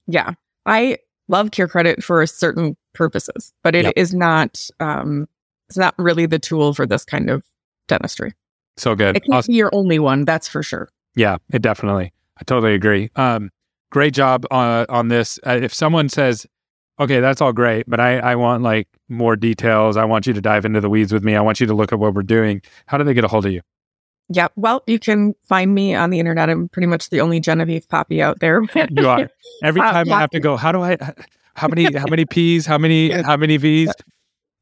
Yeah, 0.07 0.33
I 0.65 0.99
love 1.27 1.51
CareCredit 1.51 2.03
for 2.03 2.25
certain 2.25 2.75
purposes, 2.93 3.53
but 3.63 3.75
it 3.75 3.85
yep. 3.85 3.93
is 3.95 4.13
not 4.13 4.69
um, 4.79 5.27
it's 5.69 5.77
not 5.77 5.95
really 5.97 6.25
the 6.25 6.39
tool 6.39 6.73
for 6.73 6.85
this 6.85 7.05
kind 7.05 7.29
of 7.29 7.43
dentistry. 7.87 8.33
So 8.77 8.95
good. 8.95 9.17
It 9.17 9.21
can't 9.21 9.35
awesome. 9.35 9.51
be 9.51 9.57
your 9.57 9.69
only 9.73 9.99
one, 9.99 10.25
that's 10.25 10.47
for 10.47 10.61
sure. 10.61 10.89
Yeah, 11.15 11.37
it 11.51 11.61
definitely. 11.61 12.11
I 12.37 12.43
totally 12.43 12.73
agree. 12.73 13.09
Um, 13.15 13.51
great 13.91 14.13
job 14.13 14.45
on 14.51 14.85
on 14.89 15.07
this. 15.07 15.39
Uh, 15.45 15.59
if 15.61 15.73
someone 15.73 16.09
says, 16.09 16.45
"Okay, 16.99 17.19
that's 17.19 17.41
all 17.41 17.53
great, 17.53 17.89
but 17.89 17.99
I 17.99 18.19
I 18.19 18.35
want 18.35 18.63
like 18.63 18.87
more 19.07 19.35
details. 19.35 19.95
I 19.97 20.05
want 20.05 20.27
you 20.27 20.33
to 20.33 20.41
dive 20.41 20.65
into 20.65 20.81
the 20.81 20.89
weeds 20.89 21.13
with 21.13 21.23
me. 21.23 21.35
I 21.35 21.41
want 21.41 21.59
you 21.59 21.67
to 21.67 21.73
look 21.73 21.93
at 21.93 21.99
what 21.99 22.13
we're 22.13 22.23
doing." 22.23 22.61
How 22.87 22.97
do 22.97 23.03
they 23.03 23.13
get 23.13 23.23
a 23.23 23.29
hold 23.29 23.45
of 23.45 23.53
you? 23.53 23.61
Yeah, 24.29 24.47
well, 24.55 24.83
you 24.87 24.97
can 24.97 25.35
find 25.43 25.75
me 25.75 25.93
on 25.93 26.09
the 26.09 26.19
internet. 26.19 26.49
I'm 26.49 26.67
pretty 26.69 26.87
much 26.87 27.09
the 27.09 27.21
only 27.21 27.39
Genevieve 27.39 27.87
Poppe 27.87 28.21
out 28.21 28.39
there. 28.39 28.61
you 28.89 29.07
are. 29.07 29.29
Every 29.63 29.81
uh, 29.81 29.91
time 29.91 30.11
uh, 30.11 30.15
I 30.15 30.19
have 30.21 30.31
to 30.31 30.39
go, 30.39 30.57
how 30.57 30.71
do 30.71 30.81
I? 30.81 30.97
How 31.55 31.67
many? 31.67 31.93
How 31.95 32.07
many 32.09 32.25
P's? 32.25 32.65
How 32.65 32.77
many? 32.77 33.11
How 33.11 33.37
many 33.37 33.57
V's? 33.57 33.91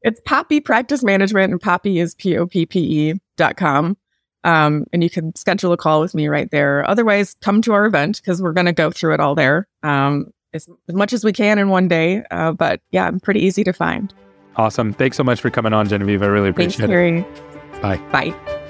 It's 0.02 0.20
Poppe 0.26 0.60
Practice 0.60 1.02
Management, 1.02 1.50
and 1.50 1.60
Poppe 1.60 1.98
is 1.98 2.14
p 2.14 2.36
o 2.36 2.46
p 2.46 2.66
p 2.66 3.10
e 3.10 3.14
dot 3.36 3.56
com. 3.56 3.96
Um, 4.44 4.84
and 4.92 5.02
you 5.02 5.08
can 5.08 5.34
schedule 5.34 5.72
a 5.72 5.76
call 5.78 6.02
with 6.02 6.14
me 6.14 6.28
right 6.28 6.50
there. 6.50 6.88
Otherwise, 6.88 7.34
come 7.40 7.62
to 7.62 7.72
our 7.72 7.86
event 7.86 8.18
because 8.18 8.42
we're 8.42 8.52
going 8.52 8.66
to 8.66 8.74
go 8.74 8.90
through 8.90 9.14
it 9.14 9.20
all 9.20 9.34
there 9.34 9.66
um, 9.82 10.26
as, 10.52 10.68
as, 10.86 10.94
much 10.94 11.14
as 11.14 11.24
we 11.24 11.32
can 11.32 11.58
in 11.58 11.70
one 11.70 11.88
day. 11.88 12.22
Uh, 12.30 12.52
but 12.52 12.82
yeah, 12.90 13.06
I'm 13.06 13.20
pretty 13.20 13.40
easy 13.40 13.64
to 13.64 13.72
find. 13.72 14.12
Awesome. 14.56 14.92
Thanks 14.92 15.16
so 15.16 15.24
much 15.24 15.40
for 15.40 15.48
coming 15.48 15.72
on, 15.72 15.88
Genevieve. 15.88 16.22
I 16.22 16.26
really 16.26 16.50
appreciate 16.50 16.88
Thanks, 16.88 17.26
it. 17.26 17.82
Bye. 17.82 17.96
Bye. 18.12 18.60